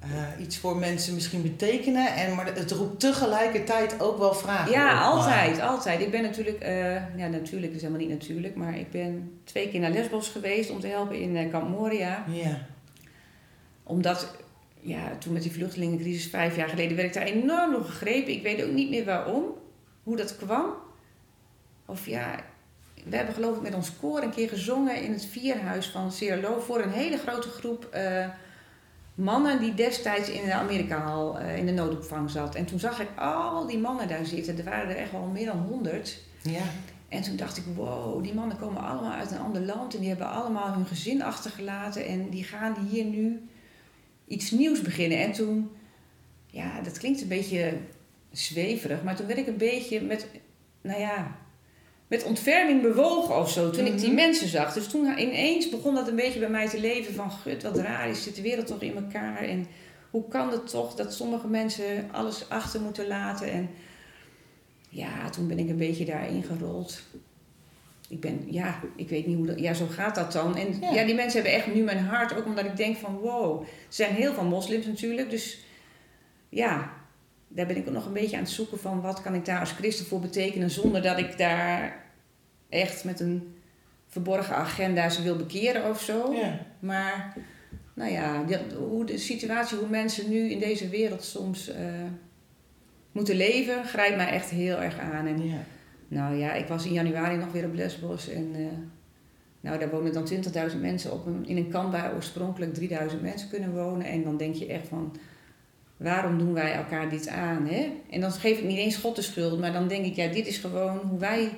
eh, 0.00 0.44
iets 0.44 0.58
voor 0.58 0.76
mensen 0.76 1.14
misschien 1.14 1.42
betekenen. 1.42 2.14
En, 2.14 2.34
maar 2.34 2.54
het 2.54 2.70
roept 2.70 3.00
tegelijkertijd 3.00 4.00
ook 4.00 4.18
wel 4.18 4.34
vragen 4.34 4.70
ja, 4.72 5.10
op. 5.10 5.16
altijd, 5.16 5.60
altijd. 5.60 6.00
Ik 6.00 6.10
ben 6.10 6.22
natuurlijk, 6.22 6.60
eh, 6.60 7.16
ja 7.16 7.26
natuurlijk 7.26 7.72
is 7.72 7.80
helemaal 7.80 8.00
niet 8.00 8.10
natuurlijk, 8.10 8.54
maar 8.54 8.78
ik 8.78 8.90
ben 8.90 9.40
twee 9.44 9.68
keer 9.68 9.80
naar 9.80 9.90
Lesbos 9.90 10.28
geweest 10.28 10.70
om 10.70 10.80
te 10.80 10.86
helpen 10.86 11.20
in 11.20 11.50
Kamp 11.50 11.68
Moria. 11.68 12.24
Ja, 12.30 12.66
Omdat, 13.82 14.36
ja, 14.80 15.16
toen 15.18 15.32
met 15.32 15.42
die 15.42 15.52
vluchtelingencrisis 15.52 16.30
vijf 16.30 16.56
jaar 16.56 16.68
geleden 16.68 16.96
werd 16.96 17.08
ik 17.08 17.14
daar 17.14 17.32
enorm 17.32 17.72
door 17.72 17.84
gegrepen. 17.84 18.32
Ik 18.32 18.42
weet 18.42 18.64
ook 18.64 18.72
niet 18.72 18.90
meer 18.90 19.04
waarom, 19.04 19.44
hoe 20.02 20.16
dat 20.16 20.36
kwam. 20.36 20.66
Of 21.86 22.06
ja, 22.06 22.40
we 23.04 23.16
hebben 23.16 23.34
geloof 23.34 23.56
ik 23.56 23.62
met 23.62 23.74
ons 23.74 23.96
koor 24.00 24.22
een 24.22 24.34
keer 24.34 24.48
gezongen 24.48 25.02
in 25.02 25.12
het 25.12 25.24
vierhuis 25.24 25.86
van 25.86 26.12
CRLO 26.18 26.60
voor 26.60 26.80
een 26.80 26.92
hele 26.92 27.18
grote 27.18 27.48
groep 27.48 27.88
mannen 29.18 29.60
die 29.60 29.74
destijds 29.74 30.28
in 30.28 30.44
de 30.44 30.54
Amerika 30.54 31.04
al 31.04 31.38
eh, 31.38 31.56
in 31.56 31.66
de 31.66 31.72
noodopvang 31.72 32.30
zat. 32.30 32.54
En 32.54 32.64
toen 32.64 32.78
zag 32.78 33.00
ik 33.00 33.08
al 33.16 33.66
die 33.66 33.78
mannen 33.78 34.08
daar 34.08 34.26
zitten. 34.26 34.58
Er 34.58 34.64
waren 34.64 34.88
er 34.90 34.96
echt 34.96 35.12
wel 35.12 35.26
meer 35.26 35.46
dan 35.46 35.58
honderd. 35.58 36.22
ja, 36.42 36.62
En 37.08 37.22
toen 37.22 37.36
dacht 37.36 37.56
ik, 37.56 37.64
wow, 37.74 38.22
die 38.22 38.34
mannen 38.34 38.58
komen 38.58 38.82
allemaal 38.82 39.12
uit 39.12 39.30
een 39.30 39.38
ander 39.38 39.62
land 39.62 39.94
en 39.94 40.00
die 40.00 40.08
hebben 40.08 40.30
allemaal 40.30 40.72
hun 40.72 40.86
gezin 40.86 41.22
achtergelaten 41.22 42.06
en 42.06 42.30
die 42.30 42.44
gaan 42.44 42.86
hier 42.90 43.04
nu 43.04 43.48
iets 44.26 44.50
nieuws 44.50 44.82
beginnen. 44.82 45.18
En 45.18 45.32
toen, 45.32 45.70
ja, 46.46 46.80
dat 46.80 46.98
klinkt 46.98 47.20
een 47.20 47.28
beetje 47.28 47.76
zweverig, 48.30 49.02
maar 49.02 49.16
toen 49.16 49.26
werd 49.26 49.38
ik 49.38 49.46
een 49.46 49.56
beetje 49.56 50.00
met, 50.00 50.26
nou 50.80 51.00
ja, 51.00 51.37
met 52.08 52.24
ontferming 52.24 52.82
bewogen 52.82 53.36
of 53.36 53.50
zo 53.50 53.70
toen 53.70 53.86
ik 53.86 53.96
die 53.98 54.06
Mhm. 54.06 54.14
mensen 54.14 54.48
zag. 54.48 54.72
Dus 54.72 54.88
toen 54.88 55.18
ineens 55.18 55.68
begon 55.68 55.94
dat 55.94 56.08
een 56.08 56.16
beetje 56.16 56.38
bij 56.40 56.48
mij 56.50 56.68
te 56.68 56.80
leven 56.80 57.14
van... 57.14 57.30
Gut, 57.30 57.62
wat 57.62 57.76
raar 57.78 58.08
is, 58.08 58.22
zit 58.22 58.36
de 58.36 58.42
wereld 58.42 58.66
toch 58.66 58.80
in 58.82 58.96
elkaar? 58.96 59.36
En 59.42 59.66
hoe 60.10 60.28
kan 60.28 60.50
het 60.50 60.70
toch 60.70 60.94
dat 60.94 61.14
sommige 61.14 61.46
mensen 61.48 62.08
alles 62.12 62.48
achter 62.48 62.80
moeten 62.80 63.06
laten? 63.06 63.50
En 63.50 63.70
ja, 64.88 65.30
toen 65.30 65.48
ben 65.48 65.58
ik 65.58 65.68
een 65.68 65.76
beetje 65.76 66.04
daarin 66.04 66.42
gerold. 66.42 67.02
Ik 68.08 68.20
ben, 68.20 68.44
ja, 68.46 68.80
ik 68.96 69.08
weet 69.08 69.26
niet 69.26 69.36
hoe 69.36 69.46
dat... 69.46 69.58
Ja, 69.58 69.74
zo 69.74 69.86
gaat 69.90 70.14
dat 70.14 70.32
dan. 70.32 70.56
En 70.56 70.78
Ja. 70.80 70.90
ja, 70.92 71.04
die 71.04 71.14
mensen 71.14 71.42
hebben 71.42 71.58
echt 71.60 71.74
nu 71.74 71.82
mijn 71.82 72.04
hart. 72.04 72.36
Ook 72.36 72.46
omdat 72.46 72.64
ik 72.64 72.76
denk 72.76 72.96
van, 72.96 73.14
wow. 73.16 73.60
Er 73.60 73.66
zijn 73.88 74.14
heel 74.14 74.32
veel 74.34 74.44
moslims 74.44 74.86
natuurlijk. 74.86 75.30
Dus 75.30 75.58
ja, 76.48 76.92
daar 77.48 77.66
ben 77.66 77.76
ik 77.76 77.88
ook 77.88 77.94
nog 77.94 78.06
een 78.06 78.12
beetje 78.12 78.36
aan 78.36 78.42
het 78.42 78.52
zoeken 78.52 78.78
van... 78.78 79.00
wat 79.00 79.22
kan 79.22 79.34
ik 79.34 79.44
daar 79.44 79.60
als 79.60 79.72
christen 79.72 80.06
voor 80.06 80.20
betekenen... 80.20 80.70
zonder 80.70 81.02
dat 81.02 81.18
ik 81.18 81.38
daar 81.38 82.04
echt 82.68 83.04
met 83.04 83.20
een 83.20 83.54
verborgen 84.06 84.56
agenda 84.56 85.08
ze 85.08 85.22
wil 85.22 85.36
bekeren 85.36 85.90
of 85.90 86.02
zo. 86.02 86.32
Ja. 86.32 86.58
Maar, 86.78 87.36
nou 87.94 88.10
ja, 88.12 88.44
hoe 88.76 89.04
de 89.04 89.18
situatie, 89.18 89.78
hoe 89.78 89.88
mensen 89.88 90.30
nu 90.30 90.50
in 90.50 90.58
deze 90.58 90.88
wereld 90.88 91.24
soms 91.24 91.68
eh, 91.68 91.84
moeten 93.12 93.36
leven... 93.36 93.84
grijpt 93.84 94.16
mij 94.16 94.28
echt 94.28 94.50
heel 94.50 94.82
erg 94.82 94.98
aan. 94.98 95.26
En 95.26 95.48
Ja. 95.48 95.58
nou 96.08 96.36
ja, 96.36 96.52
ik 96.52 96.66
was 96.66 96.86
in 96.86 96.92
januari 96.92 97.36
nog 97.36 97.52
weer 97.52 97.64
op 97.64 97.74
Lesbos 97.74 98.28
en 98.28 98.50
eh, 98.54 98.64
nou, 99.60 99.78
daar 99.78 99.90
wonen 99.90 100.12
dan 100.12 100.28
20.000 100.72 100.80
mensen 100.80 101.12
op 101.12 101.26
een, 101.26 101.46
in 101.46 101.56
een 101.56 101.70
kamp 101.70 101.92
waar 101.92 102.14
oorspronkelijk 102.14 102.74
3000 102.74 103.22
mensen 103.22 103.48
kunnen 103.48 103.72
wonen. 103.72 104.06
En 104.06 104.22
dan 104.22 104.36
denk 104.36 104.54
je 104.54 104.66
echt 104.66 104.88
van, 104.88 105.16
waarom 105.98 106.38
doen 106.38 106.52
wij 106.52 106.72
elkaar 106.72 107.08
dit 107.10 107.28
aan? 107.28 107.66
Hè? 107.66 107.92
En 108.10 108.20
dan 108.20 108.32
geef 108.32 108.58
ik 108.58 108.64
niet 108.64 108.78
eens 108.78 108.96
God 108.96 109.16
de 109.16 109.22
schuld, 109.22 109.60
maar 109.60 109.72
dan 109.72 109.88
denk 109.88 110.04
ik, 110.04 110.14
ja, 110.16 110.26
dit 110.26 110.46
is 110.46 110.56
gewoon 110.58 110.96
hoe 110.98 111.18
wij, 111.18 111.50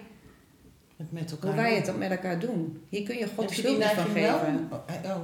Het 0.97 1.13
met 1.13 1.31
elkaar. 1.31 1.51
hoe 1.53 1.61
wij 1.63 1.75
het 1.75 1.99
met 1.99 2.11
elkaar 2.11 2.39
doen. 2.39 2.83
Hier 2.89 3.03
kun 3.03 3.17
je 3.19 3.27
God 3.37 3.49
de 3.49 3.55
schuld 3.55 3.85
van 3.85 4.13
wel? 4.13 4.39
geven. 4.39 4.69
Oh, 4.71 4.79
oh, 5.05 5.17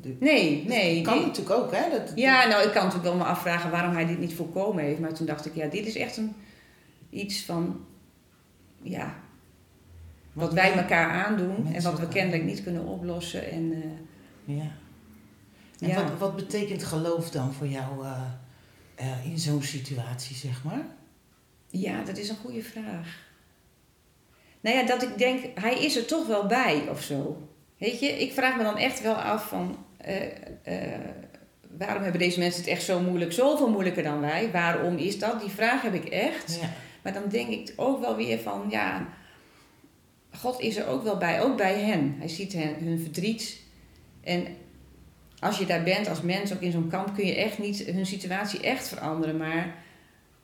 die- 0.00 0.16
Nee, 0.20 0.64
nee. 0.68 0.94
Dat 0.94 1.04
kan 1.04 1.18
die- 1.18 1.26
natuurlijk 1.26 1.56
ook, 1.56 1.72
hè? 1.74 1.90
Dat, 1.90 2.12
Ja, 2.14 2.46
nou, 2.48 2.64
ik 2.66 2.72
kan 2.72 2.82
natuurlijk 2.84 3.08
wel 3.14 3.16
me 3.16 3.24
afvragen 3.24 3.70
waarom 3.70 3.94
hij 3.94 4.06
dit 4.06 4.18
niet 4.18 4.34
voorkomen 4.34 4.84
heeft. 4.84 5.00
Maar 5.00 5.14
toen 5.14 5.26
dacht 5.26 5.46
ik, 5.46 5.54
ja, 5.54 5.66
dit 5.66 5.86
is 5.86 5.96
echt 5.96 6.16
een, 6.16 6.32
iets 7.10 7.44
van, 7.44 7.80
ja, 8.82 9.14
wat 10.32 10.52
wij 10.52 10.72
elkaar 10.72 11.10
aandoen 11.26 11.66
en 11.74 11.82
wat 11.82 12.00
we 12.00 12.08
kennelijk 12.08 12.44
niet 12.44 12.62
kunnen 12.62 12.84
oplossen. 12.86 13.50
En, 13.50 13.72
eh, 14.46 14.56
Ja. 14.56 14.70
En 15.80 15.88
Ja. 15.88 15.94
wat, 16.02 16.18
wat 16.18 16.36
betekent 16.36 16.84
geloof 16.84 17.30
dan 17.30 17.52
voor 17.52 17.66
jou 17.66 18.04
eh, 18.04 18.20
eh, 18.94 19.26
in 19.30 19.38
zo'n 19.38 19.62
situatie, 19.62 20.36
zeg 20.36 20.64
maar? 20.64 20.86
ja, 21.70 22.02
dat 22.02 22.16
is 22.18 22.28
een 22.28 22.36
goede 22.36 22.62
vraag. 22.62 23.22
Nou 24.60 24.76
ja, 24.76 24.82
dat 24.86 25.02
ik 25.02 25.18
denk, 25.18 25.58
hij 25.60 25.78
is 25.84 25.96
er 25.96 26.04
toch 26.06 26.26
wel 26.26 26.46
bij 26.46 26.88
of 26.90 27.02
zo. 27.02 27.48
Weet 27.78 28.00
je, 28.00 28.06
ik 28.06 28.32
vraag 28.32 28.56
me 28.56 28.62
dan 28.62 28.76
echt 28.78 29.02
wel 29.02 29.14
af 29.14 29.48
van, 29.48 29.84
eh, 29.96 30.14
waarom 31.78 32.02
hebben 32.02 32.20
deze 32.20 32.38
mensen 32.38 32.60
het 32.60 32.70
echt 32.70 32.82
zo 32.82 33.00
moeilijk, 33.00 33.32
zoveel 33.32 33.70
moeilijker 33.70 34.02
dan 34.02 34.20
wij? 34.20 34.50
Waarom 34.50 34.96
is 34.96 35.18
dat? 35.18 35.40
Die 35.40 35.50
vraag 35.50 35.82
heb 35.82 35.94
ik 35.94 36.04
echt. 36.04 36.58
Ja. 36.60 36.70
Maar 37.02 37.12
dan 37.12 37.28
denk 37.28 37.48
ik 37.48 37.72
ook 37.76 38.00
wel 38.00 38.16
weer 38.16 38.38
van, 38.38 38.66
ja, 38.70 39.08
God 40.30 40.60
is 40.60 40.76
er 40.76 40.86
ook 40.86 41.02
wel 41.02 41.16
bij, 41.16 41.42
ook 41.42 41.56
bij 41.56 41.80
hen. 41.80 42.14
Hij 42.18 42.28
ziet 42.28 42.52
hen, 42.52 42.74
hun 42.84 43.00
verdriet. 43.00 43.60
En 44.20 44.46
als 45.44 45.58
je 45.58 45.66
daar 45.66 45.82
bent 45.82 46.08
als 46.08 46.20
mens, 46.20 46.52
ook 46.52 46.60
in 46.60 46.72
zo'n 46.72 46.88
kamp, 46.88 47.14
kun 47.14 47.26
je 47.26 47.34
echt 47.34 47.58
niet 47.58 47.78
hun 47.78 48.06
situatie 48.06 48.60
echt 48.60 48.88
veranderen. 48.88 49.36
Maar 49.36 49.74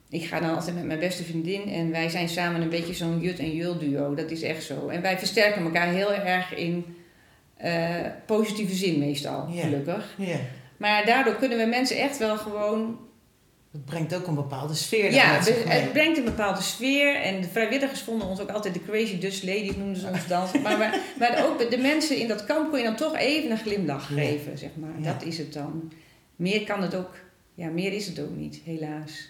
ik 0.08 0.24
ga 0.24 0.40
dan 0.40 0.54
altijd 0.54 0.74
met 0.74 0.84
mijn 0.84 0.98
beste 0.98 1.24
vriendin 1.24 1.68
en 1.68 1.90
wij 1.90 2.08
zijn 2.08 2.28
samen 2.28 2.60
een 2.60 2.68
beetje 2.68 2.94
zo'n 2.94 3.20
jut 3.20 3.38
en 3.38 3.52
jul 3.52 3.78
duo. 3.78 4.14
Dat 4.14 4.30
is 4.30 4.42
echt 4.42 4.62
zo. 4.62 4.88
En 4.88 5.02
wij 5.02 5.18
versterken 5.18 5.62
elkaar 5.62 5.86
heel 5.86 6.12
erg 6.12 6.54
in 6.54 6.96
eh, 7.56 8.06
positieve 8.26 8.74
zin 8.74 8.98
meestal, 8.98 9.48
gelukkig. 9.54 10.14
Maar 10.76 11.04
daardoor 11.06 11.34
kunnen 11.34 11.58
we 11.58 11.66
mensen 11.66 11.98
echt 11.98 12.18
wel 12.18 12.36
gewoon 12.36 12.98
Het 13.72 13.84
brengt 13.84 14.14
ook 14.14 14.26
een 14.26 14.34
bepaalde 14.34 14.74
sfeer 14.74 15.12
Ja, 15.12 15.38
het 15.42 15.92
brengt 15.92 16.18
een 16.18 16.24
bepaalde 16.24 16.62
sfeer. 16.62 17.14
En 17.14 17.40
de 17.40 17.48
vrijwilligers 17.48 18.00
vonden 18.00 18.28
ons 18.28 18.40
ook 18.40 18.50
altijd 18.50 18.74
de 18.74 18.84
crazy 18.84 19.18
Dutch 19.18 19.42
ladies, 19.42 19.76
noemden 19.76 20.00
ze 20.00 20.06
ons 20.08 20.26
dan. 20.26 20.48
Maar, 20.62 20.78
maar, 20.78 20.98
maar 21.18 21.44
ook 21.44 21.70
de 21.70 21.78
mensen 21.78 22.16
in 22.16 22.28
dat 22.28 22.44
kamp 22.44 22.70
kon 22.70 22.78
je 22.78 22.84
dan 22.84 22.96
toch 22.96 23.16
even 23.16 23.50
een 23.50 23.58
glimlach 23.58 24.08
Ja. 24.08 24.14
geven, 24.14 24.58
zeg 24.58 24.70
maar. 24.74 25.00
Ja. 25.00 25.12
Dat 25.12 25.22
is 25.22 25.38
het 25.38 25.52
dan. 25.52 25.92
Meer 26.36 26.64
kan 26.64 26.82
het 26.82 26.94
ook, 26.94 27.10
ja, 27.54 27.68
meer 27.68 27.92
is 27.92 28.06
het 28.06 28.20
ook 28.20 28.36
niet, 28.36 28.60
helaas. 28.64 29.28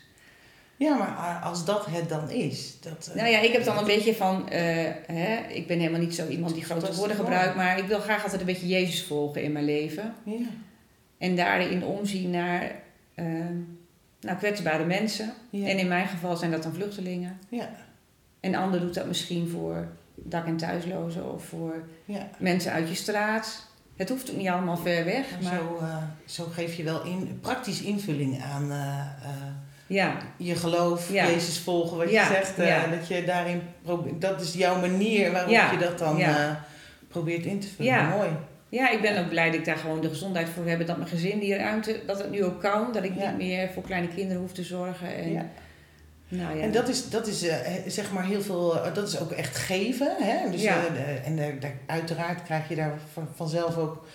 Ja, 0.76 0.96
maar 0.96 1.40
als 1.44 1.64
dat 1.64 1.86
het 1.86 2.08
dan 2.08 2.30
is. 2.30 2.76
Dat, 2.80 3.08
eh, 3.10 3.16
Nou 3.16 3.28
ja, 3.28 3.38
ik 3.40 3.52
heb 3.52 3.64
dan 3.64 3.78
een 3.78 3.84
beetje 3.84 4.14
van, 4.14 4.48
eh, 4.48 4.60
hè, 5.06 5.38
ik 5.48 5.66
ben 5.66 5.78
helemaal 5.78 6.00
niet 6.00 6.14
zo 6.14 6.28
iemand 6.28 6.54
die 6.54 6.64
grote 6.64 6.94
woorden 6.94 7.16
gebruikt, 7.16 7.56
maar 7.56 7.78
ik 7.78 7.84
wil 7.84 8.00
graag 8.00 8.22
altijd 8.22 8.40
een 8.40 8.46
beetje 8.46 8.66
Jezus 8.66 9.02
volgen 9.02 9.42
in 9.42 9.52
mijn 9.52 9.64
leven. 9.64 10.14
Ja. 10.24 10.46
En 11.18 11.36
daarin 11.36 11.84
omzien 11.84 12.30
naar 12.30 12.72
eh, 13.14 13.24
nou, 14.20 14.36
kwetsbare 14.38 14.84
mensen. 14.84 15.32
Ja. 15.50 15.66
En 15.68 15.78
in 15.78 15.88
mijn 15.88 16.06
geval 16.08 16.36
zijn 16.36 16.50
dat 16.50 16.62
dan 16.62 16.74
vluchtelingen. 16.74 17.38
Ja. 17.48 17.68
En 18.40 18.54
ander 18.54 18.80
doet 18.80 18.94
dat 18.94 19.06
misschien 19.06 19.48
voor 19.48 19.88
dak- 20.14 20.46
en 20.46 20.56
thuislozen 20.56 21.32
of 21.32 21.44
voor 21.44 21.74
Ja. 22.04 22.28
mensen 22.38 22.72
uit 22.72 22.88
je 22.88 22.94
straat. 22.94 23.68
Het 23.96 24.08
hoeft 24.08 24.30
ook 24.30 24.36
niet 24.36 24.48
allemaal 24.48 24.76
ver 24.76 25.04
weg, 25.04 25.26
Maar 25.30 25.42
maar 25.42 25.60
zo, 25.60 25.78
eh, 25.80 25.96
zo 26.24 26.44
geef 26.52 26.74
je 26.74 26.82
wel 26.82 27.02
in, 27.04 27.38
praktisch 27.40 27.82
invulling 27.82 28.42
aan 28.42 28.70
eh, 28.70 28.98
eh, 29.00 29.30
ja, 29.86 30.16
je 30.36 30.54
geloof. 30.54 31.12
Jezus 31.12 31.58
volgen, 31.58 31.96
wat 31.96 32.10
je 32.10 32.26
zegt. 32.30 32.56
Dat 32.90 33.08
je 33.08 33.24
daarin 33.24 33.62
probeert, 33.82 34.20
dat 34.20 34.40
is 34.40 34.54
jouw 34.54 34.80
manier 34.80 35.32
waarop 35.32 35.50
je 35.70 35.76
dat 35.78 35.98
dan 35.98 36.20
probeert 37.08 37.44
in 37.44 37.60
te 37.60 37.68
vullen. 37.68 37.92
Ja. 37.92 38.08
Mooi. 38.08 38.28
Ja, 38.70 38.90
ik 38.90 39.00
ben 39.00 39.18
ook 39.24 39.28
blij 39.28 39.46
dat 39.50 39.54
ik 39.58 39.64
daar 39.64 39.76
gewoon 39.76 40.00
de 40.00 40.08
gezondheid 40.08 40.48
voor 40.48 40.66
heb. 40.66 40.86
Dat 40.86 40.96
mijn 40.96 41.08
gezin 41.08 41.38
die 41.38 41.56
ruimte, 41.56 42.00
dat 42.06 42.18
het 42.18 42.30
nu 42.30 42.44
ook 42.44 42.60
kan. 42.60 42.92
Dat 42.92 43.04
ik 43.04 43.14
Ja. 43.16 43.28
niet 43.28 43.36
meer 43.36 43.70
voor 43.70 43.82
kleine 43.82 44.08
kinderen 44.08 44.42
hoef 44.42 44.52
te 44.52 44.62
zorgen. 44.62 45.14
En, 45.14 45.32
Ja. 45.32 45.46
Nou 46.28 46.56
ja. 46.56 46.62
En 46.62 46.72
dat 46.72 46.88
is, 46.88 47.08
dat 47.08 47.26
is 47.26 47.42
eh, 47.48 47.56
zeg 47.86 48.12
maar 48.12 48.24
heel 48.24 48.42
veel, 48.42 48.84
eh, 48.84 48.94
dat 48.94 49.08
is 49.08 49.20
ook 49.20 49.30
echt 49.30 49.56
geven. 49.56 50.16
Hè? 50.18 50.50
Dus, 50.50 50.62
Ja. 50.62 50.86
eh, 50.86 51.26
en 51.26 51.60
uiteraard 51.86 52.42
krijg 52.42 52.68
je 52.68 52.74
daar 52.74 52.98
van, 53.12 53.28
vanzelf 53.34 53.76
ook 53.76 54.06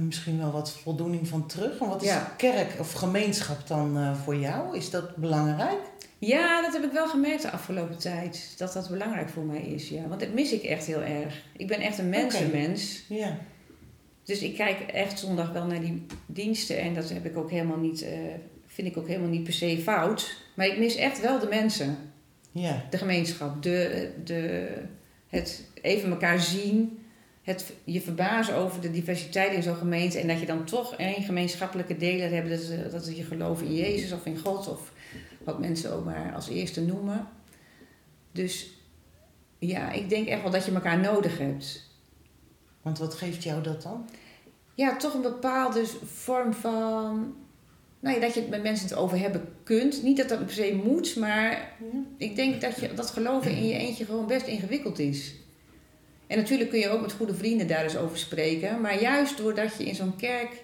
misschien 0.00 0.38
wel 0.38 0.50
wat 0.50 0.70
voldoening 0.70 1.28
van 1.28 1.46
terug. 1.46 1.78
Maar 1.78 1.88
wat 1.88 2.02
is 2.02 2.12
kerk 2.36 2.70
of 2.78 2.92
gemeenschap 2.92 3.66
dan 3.66 4.16
voor 4.24 4.36
jou? 4.36 4.76
Is 4.76 4.90
dat 4.90 5.16
belangrijk? 5.16 5.78
Ja, 6.18 6.62
dat 6.62 6.72
heb 6.72 6.84
ik 6.84 6.92
wel 6.92 7.08
gemerkt 7.08 7.42
de 7.42 7.50
afgelopen 7.50 7.98
tijd. 7.98 8.54
Dat 8.56 8.72
dat 8.72 8.88
belangrijk 8.88 9.28
voor 9.28 9.42
mij 9.44 9.60
is, 9.60 9.88
ja. 9.88 10.02
Want 10.08 10.20
dat 10.20 10.32
mis 10.32 10.52
ik 10.52 10.62
echt 10.62 10.86
heel 10.86 11.02
erg. 11.02 11.42
Ik 11.56 11.66
ben 11.66 11.80
echt 11.80 11.98
een 11.98 12.08
mensenmens. 12.08 13.04
Ja. 13.08 13.36
Dus 14.30 14.42
ik 14.42 14.54
kijk 14.54 14.80
echt 14.80 15.18
zondag 15.18 15.52
wel 15.52 15.66
naar 15.66 15.80
die 15.80 16.06
diensten. 16.26 16.78
En 16.78 16.94
dat 16.94 17.08
heb 17.08 17.24
ik 17.24 17.36
ook 17.36 17.50
helemaal 17.50 17.78
niet, 17.78 18.02
eh, 18.02 18.18
vind 18.66 18.88
ik 18.88 18.96
ook 18.96 19.06
helemaal 19.06 19.28
niet 19.28 19.44
per 19.44 19.52
se 19.52 19.78
fout. 19.82 20.36
Maar 20.54 20.66
ik 20.66 20.78
mis 20.78 20.94
echt 20.96 21.20
wel 21.20 21.38
de 21.38 21.46
mensen. 21.46 21.96
Ja. 22.52 22.86
De 22.90 22.98
gemeenschap. 22.98 23.62
De, 23.62 24.10
de, 24.24 24.68
het 25.28 25.64
even 25.82 26.10
elkaar 26.10 26.40
zien. 26.40 26.98
Het 27.42 27.72
je 27.84 28.00
verbazen 28.00 28.54
over 28.56 28.80
de 28.80 28.90
diversiteit 28.90 29.52
in 29.52 29.62
zo'n 29.62 29.76
gemeente. 29.76 30.18
En 30.18 30.28
dat 30.28 30.40
je 30.40 30.46
dan 30.46 30.64
toch 30.64 30.94
één 30.96 31.22
gemeenschappelijke 31.22 31.96
deler 31.96 32.30
hebt. 32.30 32.48
Dat, 32.50 32.58
is- 32.60 32.90
dat 32.92 33.06
is 33.06 33.16
je 33.16 33.24
geloof 33.24 33.62
in 33.62 33.74
Jezus 33.74 34.12
of 34.12 34.24
in 34.26 34.38
God. 34.38 34.68
Of 34.68 34.92
wat 35.44 35.58
mensen 35.60 35.92
ook 35.92 36.04
maar 36.04 36.32
als 36.34 36.48
eerste 36.48 36.80
noemen. 36.82 37.28
Dus 38.32 38.70
ja, 39.58 39.92
ik 39.92 40.08
denk 40.08 40.26
echt 40.28 40.42
wel 40.42 40.50
dat 40.50 40.64
je 40.64 40.72
elkaar 40.72 40.98
nodig 40.98 41.38
hebt. 41.38 41.88
Want 42.82 42.98
wat 42.98 43.14
geeft 43.14 43.42
jou 43.42 43.62
dat 43.62 43.82
dan? 43.82 44.08
Ja, 44.80 44.96
toch 44.96 45.14
een 45.14 45.22
bepaalde 45.22 45.86
vorm 46.04 46.52
van. 46.52 47.34
Nou 48.00 48.14
ja, 48.14 48.20
dat 48.20 48.34
je 48.34 48.40
het 48.40 48.50
met 48.50 48.62
mensen 48.62 48.88
het 48.88 48.96
over 48.98 49.18
hebben 49.18 49.48
kunt. 49.62 50.02
Niet 50.02 50.16
dat 50.16 50.28
dat 50.28 50.44
per 50.46 50.54
se 50.54 50.80
moet, 50.84 51.16
maar 51.16 51.72
ik 52.16 52.36
denk 52.36 52.60
dat 52.60 52.80
je, 52.80 52.94
dat 52.94 53.10
geloven 53.10 53.50
in 53.50 53.66
je 53.66 53.74
eentje 53.74 54.04
gewoon 54.04 54.26
best 54.26 54.46
ingewikkeld 54.46 54.98
is. 54.98 55.34
En 56.26 56.36
natuurlijk 56.38 56.70
kun 56.70 56.78
je 56.78 56.88
ook 56.88 57.00
met 57.00 57.12
goede 57.12 57.34
vrienden 57.34 57.66
daar 57.66 57.82
eens 57.82 57.96
over 57.96 58.18
spreken. 58.18 58.80
Maar 58.80 59.00
juist 59.00 59.36
doordat 59.36 59.76
je 59.78 59.84
in 59.84 59.94
zo'n 59.94 60.16
kerk 60.16 60.62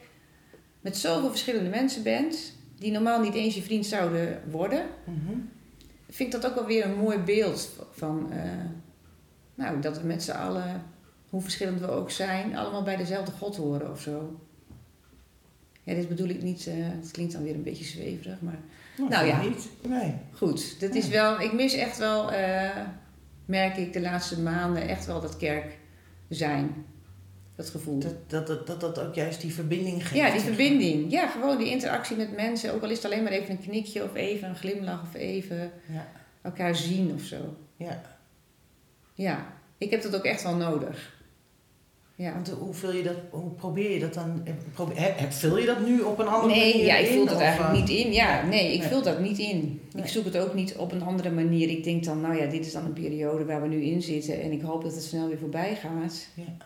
met 0.81 0.97
zoveel 0.97 1.31
verschillende 1.31 1.69
mensen 1.71 2.03
bent, 2.03 2.53
die 2.79 2.93
normaal 2.93 3.21
niet 3.21 3.35
eens 3.35 3.55
je 3.55 3.63
vriend 3.63 3.87
zouden 3.87 4.43
worden, 4.51 4.87
Mhm. 5.05 5.39
vind 6.11 6.35
ik 6.35 6.41
dat 6.41 6.51
ook 6.51 6.57
wel 6.59 6.67
weer 6.67 6.85
een 6.85 6.97
mooi 6.99 7.19
beeld 7.19 7.71
van. 7.93 8.33
eh, 8.33 8.51
nou, 9.55 9.81
dat 9.81 10.01
we 10.01 10.07
met 10.07 10.23
z'n 10.23 10.31
allen, 10.31 10.83
hoe 11.37 11.45
verschillend 11.45 11.81
we 11.81 11.89
ook 11.89 12.11
zijn, 12.11 12.57
allemaal 12.57 12.83
bij 12.83 12.97
dezelfde 12.97 13.33
God 13.33 13.57
horen 13.57 13.91
of 13.91 14.01
zo. 14.01 14.41
Ja, 15.83 15.95
dit 15.95 16.09
bedoel 16.09 16.29
ik 16.29 16.43
niet, 16.43 16.67
eh, 16.67 16.75
het 16.77 17.11
klinkt 17.11 17.33
dan 17.33 17.43
weer 17.43 17.55
een 17.55 17.63
beetje 17.63 17.85
zweverig, 17.85 18.41
maar 18.41 18.59
Nou 18.97 19.11
vind 19.25 19.27
ja. 19.27 19.43
Niet. 19.49 19.69
Nee. 19.83 20.15
goed. 20.33 20.81
Dat 20.81 20.95
is 20.95 21.09
wel, 21.09 21.41
ik 21.41 21.53
mis 21.53 21.75
echt 21.75 21.99
wel, 21.99 22.33
eh, 22.33 22.77
merk 23.45 23.77
ik 23.77 23.93
de 23.93 24.01
laatste 24.01 24.41
maanden, 24.41 24.89
echt 24.89 25.07
wel 25.07 25.21
dat 25.21 25.37
kerk 25.37 25.79
zijn. 26.29 26.85
Dat 27.57 27.69
gevoel. 27.71 27.99
Dat, 27.99 28.31
dat, 28.31 28.47
dat, 28.47 28.67
dat 28.67 28.81
dat 28.81 28.99
ook 28.99 29.15
juist 29.15 29.41
die 29.41 29.53
verbinding 29.53 30.03
geeft. 30.09 30.15
ja, 30.15 30.31
die 30.31 30.41
verbinding. 30.41 31.11
Ja, 31.11 31.27
gewoon 31.27 31.59
die 31.59 31.71
interactie 31.71 32.17
met 32.17 32.37
mensen. 32.37 32.75
Ook 32.75 32.83
al 32.83 32.91
is 32.91 32.97
het 32.97 33.05
alleen 33.07 33.23
maar 33.23 33.33
even 33.33 33.51
een 33.51 33.61
knikje 33.61 34.05
of 34.05 34.15
even 34.15 34.49
een 34.49 34.57
glimlach 34.57 35.03
of 35.03 35.15
even 35.15 35.71
Ja. 35.89 36.07
elkaar 36.43 36.77
zien 36.77 37.13
of 37.15 37.23
zo. 37.23 37.57
Ja. 37.77 38.03
Ja, 39.15 39.47
ik 39.79 39.91
heb 39.91 40.03
dat 40.03 40.15
ook 40.17 40.25
echt 40.25 40.43
wel 40.43 40.57
nodig. 40.57 41.15
Ja. 42.19 42.33
Want 42.35 42.49
hoe, 42.49 42.75
vul 42.75 42.93
je 42.93 43.03
dat, 43.03 43.17
hoe 43.31 43.51
probeer 43.51 43.91
je 43.91 43.99
dat 43.99 44.15
dan? 44.15 44.41
eh, 44.45 44.53
Probeer, 44.73 45.15
vul 45.29 45.59
je 45.59 45.67
dat 45.67 45.87
nu 45.87 46.01
op 46.01 46.19
een 46.19 46.27
andere 46.27 46.55
Nee, 46.55 46.71
manier 46.73 46.87
ja, 46.87 46.97
ik 46.97 47.07
in, 47.09 47.13
vul 47.13 47.27
dat 47.27 47.41
eigenlijk 47.41 47.75
eh, 47.75 47.81
niet 47.81 47.91
in. 48.07 48.13
Ja, 48.13 48.47
nee, 48.47 48.73
ik 48.73 48.81
Nee. 48.81 48.89
vul 48.89 49.03
dat 49.03 49.21
niet 49.21 49.39
in. 49.39 49.81
Nee. 49.93 50.03
Ik 50.03 50.09
zoek 50.09 50.25
het 50.25 50.39
ook 50.39 50.55
niet 50.55 50.77
op 50.77 50.93
een 50.93 51.03
andere 51.03 51.31
manier. 51.31 51.69
Ik 51.69 51.85
denk 51.85 52.05
dan, 52.05 52.21
nou 52.21 52.37
ja, 52.37 52.47
dit 52.47 52.67
is 52.67 52.73
dan 52.73 52.85
een 52.85 52.93
periode 52.93 53.45
waar 53.45 53.63
we 53.63 53.69
nu 53.69 53.83
in 53.83 54.03
zitten 54.03 54.43
en 54.43 54.53
ik 54.53 54.61
hoop 54.63 54.83
dat 54.83 54.95
het 54.95 55.03
snel 55.03 55.29
weer 55.29 55.39
voorbij 55.39 55.77
gaat. 55.77 56.29
Ja. 56.35 56.57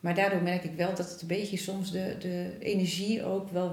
Maar 0.00 0.14
daardoor 0.14 0.42
merk 0.42 0.64
ik 0.64 0.72
wel 0.76 0.94
dat 0.94 1.10
het 1.10 1.20
een 1.22 1.28
beetje 1.28 1.56
soms 1.56 1.90
de, 1.92 2.16
de 2.18 2.50
energie 2.60 3.24
ook 3.24 3.50
wel 3.50 3.72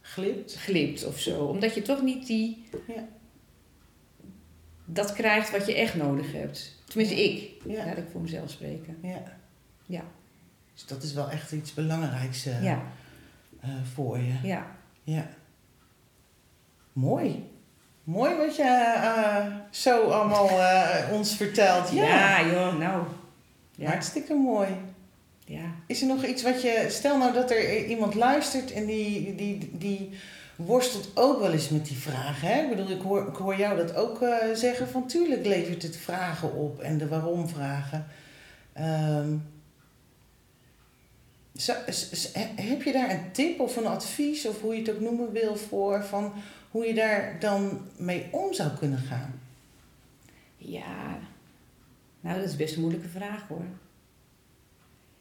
Glipt? 0.00 0.54
wegglipt 0.54 1.06
of 1.06 1.18
zo. 1.18 1.44
Omdat 1.44 1.74
je 1.74 1.82
toch 1.82 2.02
niet 2.02 2.26
die, 2.26 2.64
Ja. 2.86 3.08
dat 4.84 5.12
krijgt 5.12 5.50
wat 5.50 5.66
je 5.66 5.74
echt 5.74 5.94
nodig 5.96 6.32
hebt. 6.32 6.78
Tenminste, 6.84 7.24
ik. 7.24 7.50
Ja. 7.66 7.84
Laat 7.86 7.96
ik 7.96 8.04
voor 8.12 8.20
mezelf 8.20 8.50
spreken. 8.50 8.96
ja. 9.02 9.40
Ja. 9.92 10.02
Dus 10.74 10.86
dat 10.86 11.02
is 11.02 11.12
wel 11.12 11.30
echt 11.30 11.52
iets 11.52 11.74
belangrijks 11.74 12.46
eh, 12.46 12.62
Ja, 12.62 12.82
eh, 13.60 13.70
voor 13.94 14.18
je. 14.18 14.34
ja. 14.42 14.66
Ja. 15.04 15.26
Mooi. 16.92 17.50
Mooi 18.04 18.36
wat 18.36 18.56
je 18.56 18.62
eh, 18.62 19.46
zo 19.70 20.08
allemaal 20.08 20.50
ons 21.12 21.36
vertelt. 21.36 21.90
Ja. 21.90 22.04
Ja, 22.04 22.46
joh, 22.46 22.78
nou. 22.78 23.02
Ja. 23.74 23.88
Hartstikke 23.88 24.34
mooi. 24.34 24.68
ja. 25.44 25.64
Is 25.86 26.00
er 26.00 26.06
nog 26.06 26.24
iets 26.24 26.42
wat 26.42 26.62
je... 26.62 26.86
Stel 26.90 27.18
nou 27.18 27.32
dat 27.32 27.50
er 27.50 27.86
iemand 27.86 28.14
luistert 28.14 28.72
en 28.72 28.86
die, 28.86 29.34
die, 29.34 29.70
die 29.72 30.10
worstelt 30.56 31.10
ook 31.14 31.40
wel 31.40 31.52
eens 31.52 31.68
met 31.68 31.86
die 31.86 31.96
vragen. 31.96 32.48
Hè? 32.48 32.62
Ik 32.62 32.68
bedoel, 32.68 32.90
ik 32.90 33.00
hoor, 33.02 33.28
ik 33.28 33.36
hoor 33.36 33.56
jou 33.56 33.76
dat 33.76 33.94
ook 33.94 34.18
zeggen. 34.54 34.88
Van 34.88 35.06
tuurlijk 35.06 35.46
levert 35.46 35.82
het 35.82 35.96
vragen 35.96 36.54
op 36.54 36.80
en 36.80 36.98
de 36.98 37.08
waarom 37.08 37.48
vragen. 37.48 38.06
Ehm, 38.72 39.34
heb 42.56 42.82
je 42.82 42.92
daar 42.92 43.10
een 43.10 43.32
tip 43.32 43.60
of 43.60 43.76
een 43.76 43.86
advies, 43.86 44.46
of 44.46 44.60
hoe 44.60 44.74
je 44.74 44.80
het 44.80 44.90
ook 44.90 45.00
noemen 45.00 45.32
wil, 45.32 45.56
voor 45.56 46.04
van 46.04 46.32
hoe 46.70 46.86
je 46.86 46.94
daar 46.94 47.40
dan 47.40 47.88
mee 47.96 48.28
om 48.30 48.52
zou 48.52 48.70
kunnen 48.70 48.98
gaan? 48.98 49.40
Ja, 50.56 51.18
nou 52.20 52.40
dat 52.40 52.48
is 52.48 52.56
best 52.56 52.74
een 52.74 52.80
moeilijke 52.80 53.08
vraag 53.08 53.48
hoor. 53.48 53.64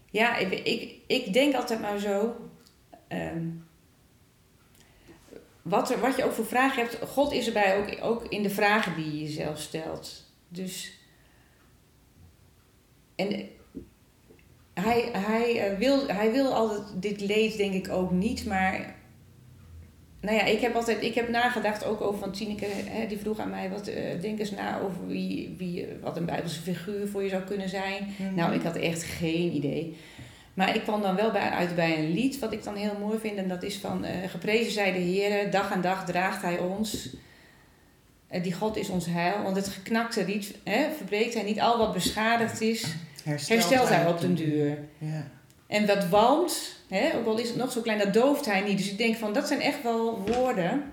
Ja, 0.10 0.38
ik, 0.38 0.52
ik, 0.52 0.96
ik 1.08 1.34
denk 1.34 1.56
altijd 1.56 1.82
maar 1.82 2.00
zo. 2.00 2.50
ehm, 3.08 3.48
wat, 5.62 5.92
er, 5.92 6.00
wat 6.00 6.16
je 6.16 6.24
ook 6.24 6.32
voor 6.32 6.46
vragen 6.46 6.82
hebt, 6.82 7.00
God 7.10 7.32
is 7.32 7.48
erbij 7.48 7.78
ook, 7.78 8.04
ook 8.04 8.26
in 8.28 8.44
de 8.44 8.50
vragen 8.50 8.96
die 8.96 9.06
je 9.06 9.22
jezelf 9.22 9.60
stelt. 9.60 10.24
Dus. 10.48 11.00
En 13.16 13.50
hij, 14.82 15.10
hij, 15.12 15.70
eh, 15.70 15.78
wil, 15.78 16.08
hij 16.08 16.32
wil 16.32 16.54
altijd 16.54 16.82
dit 16.96 17.22
leed, 17.22 17.58
denk 17.58 17.74
ik 17.74 17.90
ook 17.90 18.12
niet, 18.12 18.46
maar 18.46 18.96
nou 20.22 20.36
ja, 20.36 20.44
ik 20.44 20.60
heb 20.60 20.76
altijd 20.76 21.04
ik 21.04 21.16
heb 21.16 21.30
nagedacht 21.30 21.86
ook 21.86 22.02
over 22.02 22.20
van 22.20 22.32
Tineke, 22.32 22.66
hè, 22.70 23.08
die 23.08 23.18
vroeg 23.18 23.40
aan 23.40 23.50
mij, 23.50 23.70
wat 23.70 23.88
eh, 23.88 24.22
denk 24.22 24.40
eens 24.40 24.52
na 24.52 24.80
over 24.80 25.08
wie, 25.08 25.56
wie, 25.58 25.88
wat 26.02 26.18
een 26.18 26.26
Bijbelse 26.26 26.62
figuur 26.62 27.08
voor 27.08 27.24
je 27.24 27.30
zou 27.30 27.44
kunnen 27.44 27.70
zijn. 27.70 28.08
Nou, 28.36 28.54
ik 28.54 28.62
had 28.62 28.76
echt 28.76 29.04
geen 29.04 29.54
idee. 29.54 29.98
Maar 30.54 30.76
ik 30.76 30.82
kwam 30.82 31.02
dan 31.02 31.16
wel 31.16 31.32
bij, 31.32 31.50
uit 31.50 31.76
bij 31.76 32.00
een 32.00 32.12
lied 32.12 32.40
wat 32.40 32.54
ik 32.54 32.64
dan 32.64 32.76
heel 32.76 32.98
mooi 33.00 33.20
vind. 33.20 33.38
En 33.38 33.48
dat 33.48 33.64
is 33.64 33.78
van 33.78 34.06
eh, 34.06 34.30
Geprezen 34.30 34.72
zij 34.72 34.92
de 34.92 35.00
Heer, 35.00 35.52
dag 35.52 35.72
aan 35.72 35.82
dag 35.82 36.06
draagt 36.06 36.42
hij 36.42 36.58
ons. 36.60 37.16
Eh, 38.32 38.44
die 38.44 38.54
God 38.54 38.78
is 38.78 38.90
ons 38.90 39.06
heil. 39.06 39.44
Want 39.44 39.56
het 39.56 39.68
geknakte 39.68 40.24
riet 40.24 40.56
hè, 40.64 40.88
verbreekt 40.98 41.34
hij 41.34 41.44
niet. 41.44 41.60
Al 41.60 41.78
wat 41.78 41.94
beschadigd 41.94 42.62
is, 42.62 42.86
herstelt 43.24 43.90
hij 43.90 44.08
op 44.08 44.20
den 44.22 44.36
duur. 44.36 44.78
Ja. 44.98 45.28
En 45.68 45.86
wat 45.88 46.08
walmt, 46.08 46.76
hè, 46.90 47.16
ook 47.16 47.26
al 47.26 47.38
is 47.38 47.48
het 47.48 47.58
nog 47.58 47.72
zo 47.72 47.82
klein, 47.82 48.00
dat 48.00 48.14
dooft 48.14 48.46
hij 48.46 48.62
niet. 48.62 48.78
Dus 48.78 48.92
ik 48.92 48.98
denk 48.98 49.16
van, 49.16 49.34
dat 49.34 49.48
zijn 49.48 49.62
echt 49.62 49.84
wel 49.84 50.22
woorden 50.28 50.84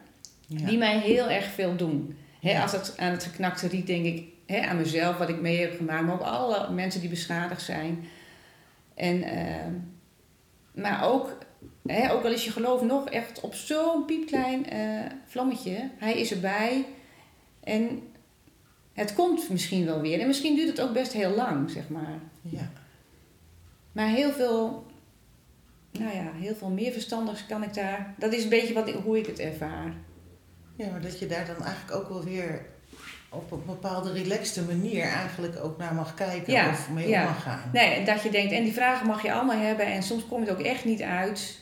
Ja. 0.47 0.67
die 0.67 0.79
mij 0.79 0.99
heel 0.99 1.31
erg 1.31 1.45
veel 1.45 1.77
doen. 1.77 2.17
Hè, 2.41 2.51
Ja. 2.51 2.63
Als 2.63 2.73
het 2.73 2.95
aan 2.97 3.11
het 3.11 3.25
geknakte 3.25 3.69
riet 3.69 3.87
denk 3.87 4.05
ik 4.05 4.25
hè, 4.47 4.61
aan 4.61 4.77
mezelf, 4.77 5.17
wat 5.17 5.29
ik 5.29 5.41
mee 5.41 5.61
heb 5.61 5.77
gemaakt, 5.77 6.05
maar 6.05 6.15
ook 6.15 6.21
alle 6.21 6.71
mensen 6.71 7.01
die 7.01 7.11
beschadigd 7.11 7.63
zijn. 7.63 8.05
En, 8.95 9.23
ehm, 9.23 9.73
maar 10.75 11.05
ook, 11.09 11.39
ook 12.11 12.25
al 12.25 12.33
is 12.33 12.45
je 12.45 12.51
geloof 12.51 12.83
nog 12.83 13.09
echt 13.09 13.41
op 13.41 13.55
zo'n 13.55 14.05
piepklein 14.05 14.71
eh, 14.71 14.81
vlammetje, 15.27 15.91
hij 15.99 16.19
is 16.21 16.31
erbij. 16.33 16.85
En 17.69 18.03
het 18.93 19.15
komt 19.15 19.51
misschien 19.51 19.85
wel 19.85 20.01
weer. 20.01 20.21
En 20.21 20.27
misschien 20.27 20.55
duurt 20.55 20.69
het 20.69 20.81
ook 20.81 20.93
best 20.93 21.13
heel 21.13 21.31
lang, 21.31 21.71
zeg 21.71 21.89
maar. 21.89 22.19
Ja. 22.41 22.71
Maar 23.93 24.09
heel 24.09 24.33
veel, 24.33 24.87
nou 25.93 26.15
ja, 26.17 26.33
heel 26.35 26.55
veel 26.55 26.69
meer 26.71 26.93
verstandigs 26.93 27.47
kan 27.47 27.63
ik 27.63 27.75
daar. 27.75 28.15
Dat 28.19 28.33
is 28.33 28.43
een 28.43 28.49
beetje 28.49 28.75
wat, 28.75 28.91
hoe 28.91 29.19
ik 29.19 29.27
het 29.27 29.39
ervaar. 29.39 29.93
Ja, 30.77 30.91
maar 30.91 31.01
dat 31.01 31.19
je 31.19 31.27
daar 31.27 31.47
dan 31.47 31.65
eigenlijk 31.65 31.97
ook 31.97 32.09
wel 32.09 32.25
weer 32.25 32.67
op 33.29 33.53
een 33.53 33.65
bepaalde 33.67 34.13
relaxte 34.13 34.65
manier 34.65 35.03
eigenlijk 35.03 35.65
ook 35.65 35.79
naar 35.79 35.95
mag 35.95 36.15
kijken 36.15 36.53
Ja, 36.53 36.71
of 36.71 36.91
mee 36.91 37.09
ja. 37.09 37.25
mag 37.25 37.43
gaan. 37.43 37.71
Nee, 37.73 37.91
en 37.91 38.05
dat 38.05 38.23
je 38.23 38.31
denkt, 38.31 38.53
en 38.53 38.65
die 38.65 38.73
vragen 38.73 39.07
mag 39.07 39.23
je 39.23 39.33
allemaal 39.33 39.59
hebben 39.59 39.87
en 39.87 40.03
soms 40.03 40.27
kom 40.27 40.41
je 40.41 40.47
er 40.47 40.53
ook 40.53 40.65
echt 40.65 40.85
niet 40.85 41.03
uit. 41.03 41.61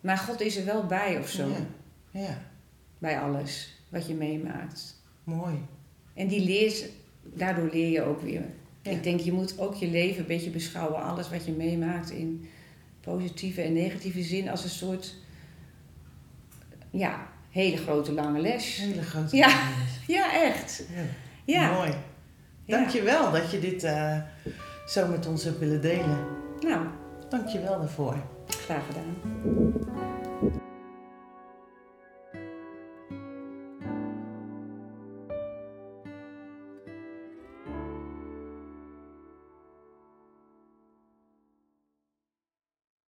Maar 0.00 0.18
God 0.18 0.40
is 0.40 0.56
er 0.56 0.64
wel 0.64 0.86
bij 0.86 1.18
of 1.18 1.28
zo. 1.28 1.48
Ja. 1.48 2.20
ja, 2.20 2.38
Bij 2.98 3.20
alles 3.20 3.76
wat 3.88 4.06
je 4.06 4.14
meemaakt. 4.14 4.97
Mooi. 5.28 5.54
En 6.14 6.26
die 6.28 6.40
leert, 6.44 6.84
daardoor 7.22 7.68
leer 7.72 7.90
je 7.90 8.02
ook 8.02 8.20
weer. 8.22 8.44
Ja. 8.82 8.90
Ik 8.90 9.02
denk, 9.02 9.20
je 9.20 9.32
moet 9.32 9.58
ook 9.58 9.74
je 9.74 9.86
leven 9.90 10.20
een 10.20 10.26
beetje 10.26 10.50
beschouwen. 10.50 11.02
Alles 11.02 11.30
wat 11.30 11.44
je 11.44 11.52
meemaakt 11.52 12.10
in 12.10 12.48
positieve 13.00 13.62
en 13.62 13.72
negatieve 13.72 14.22
zin 14.22 14.48
als 14.48 14.64
een 14.64 14.70
soort, 14.70 15.14
ja, 16.90 17.28
hele 17.50 17.76
grote 17.76 18.12
lange 18.12 18.40
les. 18.40 18.76
Hele 18.76 19.02
grote 19.02 19.36
Ja. 19.36 19.46
dingen. 19.48 19.86
Ja, 20.16 20.32
echt. 20.42 20.84
Ja. 20.94 21.02
Ja. 21.44 21.72
Mooi. 21.72 21.92
Dankjewel 22.66 23.30
dat 23.32 23.50
je 23.50 23.58
dit 23.58 23.84
eh, 23.84 24.18
zo 24.86 25.06
met 25.08 25.26
ons 25.26 25.44
hebt 25.44 25.58
willen 25.58 25.80
delen. 25.80 26.26
Nou, 26.60 26.86
Dankjewel 27.28 27.78
daarvoor. 27.78 28.16
graag 28.46 28.82
gedaan. 28.86 29.16